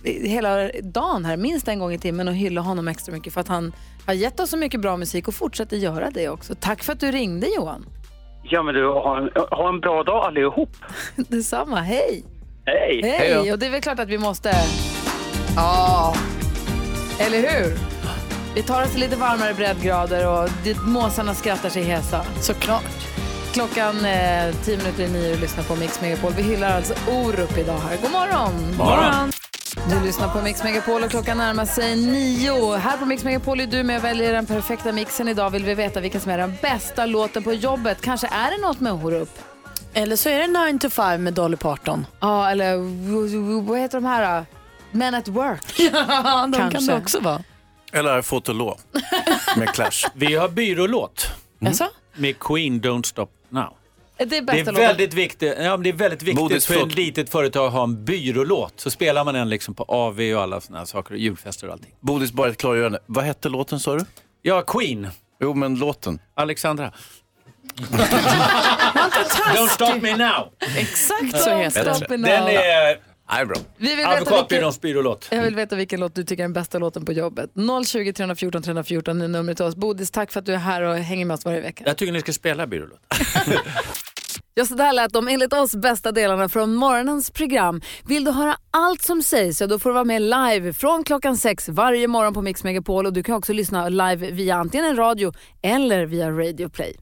[0.05, 3.49] hela dagen här, minst en gång i timmen och hylla honom extra mycket för att
[3.49, 3.73] han
[4.07, 6.55] har gett oss så mycket bra musik och fortsätter göra det också.
[6.55, 7.87] Tack för att du ringde Johan.
[8.43, 10.77] Ja, men du, ha en, ha en bra dag allihop.
[11.17, 12.25] Detsamma, hej!
[12.67, 13.01] Hej!
[13.05, 13.53] Hej!
[13.53, 14.55] Och det är väl klart att vi måste...
[15.57, 16.15] Ja,
[17.19, 17.75] eller hur?
[18.55, 20.49] Vi tar oss lite varmare breddgrader och
[20.87, 22.25] måsarna skrattar sig hesa.
[22.41, 23.14] Såklart.
[23.55, 26.33] Klockan eh, tio minuter i nio och lyssnar på Mix Megapol.
[26.37, 27.97] Vi hyllar alltså Orup idag här.
[28.03, 28.77] God morgon!
[28.77, 29.33] Morgon.
[29.91, 32.77] Du lyssnar på Mix Megapol och klockan närmar sig nio.
[32.77, 35.29] Här på Mix Megapol är du med och väljer den perfekta mixen.
[35.29, 38.01] Idag vill vi veta vilken som är den bästa låten på jobbet.
[38.01, 39.39] Kanske är det något med Orup?
[39.95, 42.07] Eller så är det 9 to 5 med Dolly Parton.
[42.21, 44.39] Ja, eller w- w- vad heter de här?
[44.41, 44.47] då?
[44.91, 45.65] Men at Work.
[45.93, 46.93] Ja, de kan Kanske.
[46.93, 47.43] det också vara.
[47.93, 48.79] Eller Fotolå
[49.57, 50.07] med Clash.
[50.15, 51.27] Vi har byrålåt.
[51.59, 51.89] Jaså?
[52.17, 53.77] Med Queen Don't Stop Now.
[54.17, 54.75] Det är Det är låten.
[54.75, 58.73] väldigt viktigt, ja, det är väldigt viktigt för ett litet företag att ha en byrålåt.
[58.77, 61.73] Så spelar man den liksom på AV och alla såna här saker, och julfester och
[61.73, 61.95] allting.
[62.01, 62.99] Bodis, bara ett klargörande.
[63.07, 64.05] Vad hette låten sa du?
[64.43, 65.09] Ja, Queen.
[65.41, 66.19] Jo, men låten.
[66.35, 66.93] Alexandra.
[69.55, 70.49] Don't stop me now.
[70.77, 72.23] Exakt så heter den.
[72.23, 73.57] Den är Nej, bra.
[73.77, 75.29] Vi vill veta vilken, advokatbyråns byrålåt.
[75.31, 77.51] jag vill veta vilken låt du tycker är den bästa låten på jobbet.
[77.87, 79.77] 020 314 314 är numret till oss.
[79.77, 81.85] Bodis, tack för att du är här och hänger med oss varje vecka.
[81.87, 83.01] Jag tycker ni ska spela byrålåt.
[84.57, 87.81] Ja, så där lät de enligt oss bästa delarna från morgonens program.
[88.07, 91.37] Vill du höra allt som sägs så då får du vara med live från klockan
[91.37, 94.97] sex varje morgon på Mix Megapol och du kan också lyssna live via antingen en
[94.97, 96.97] radio eller via Radio Play.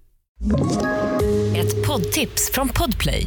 [1.56, 3.26] Ett poddtips från Podplay.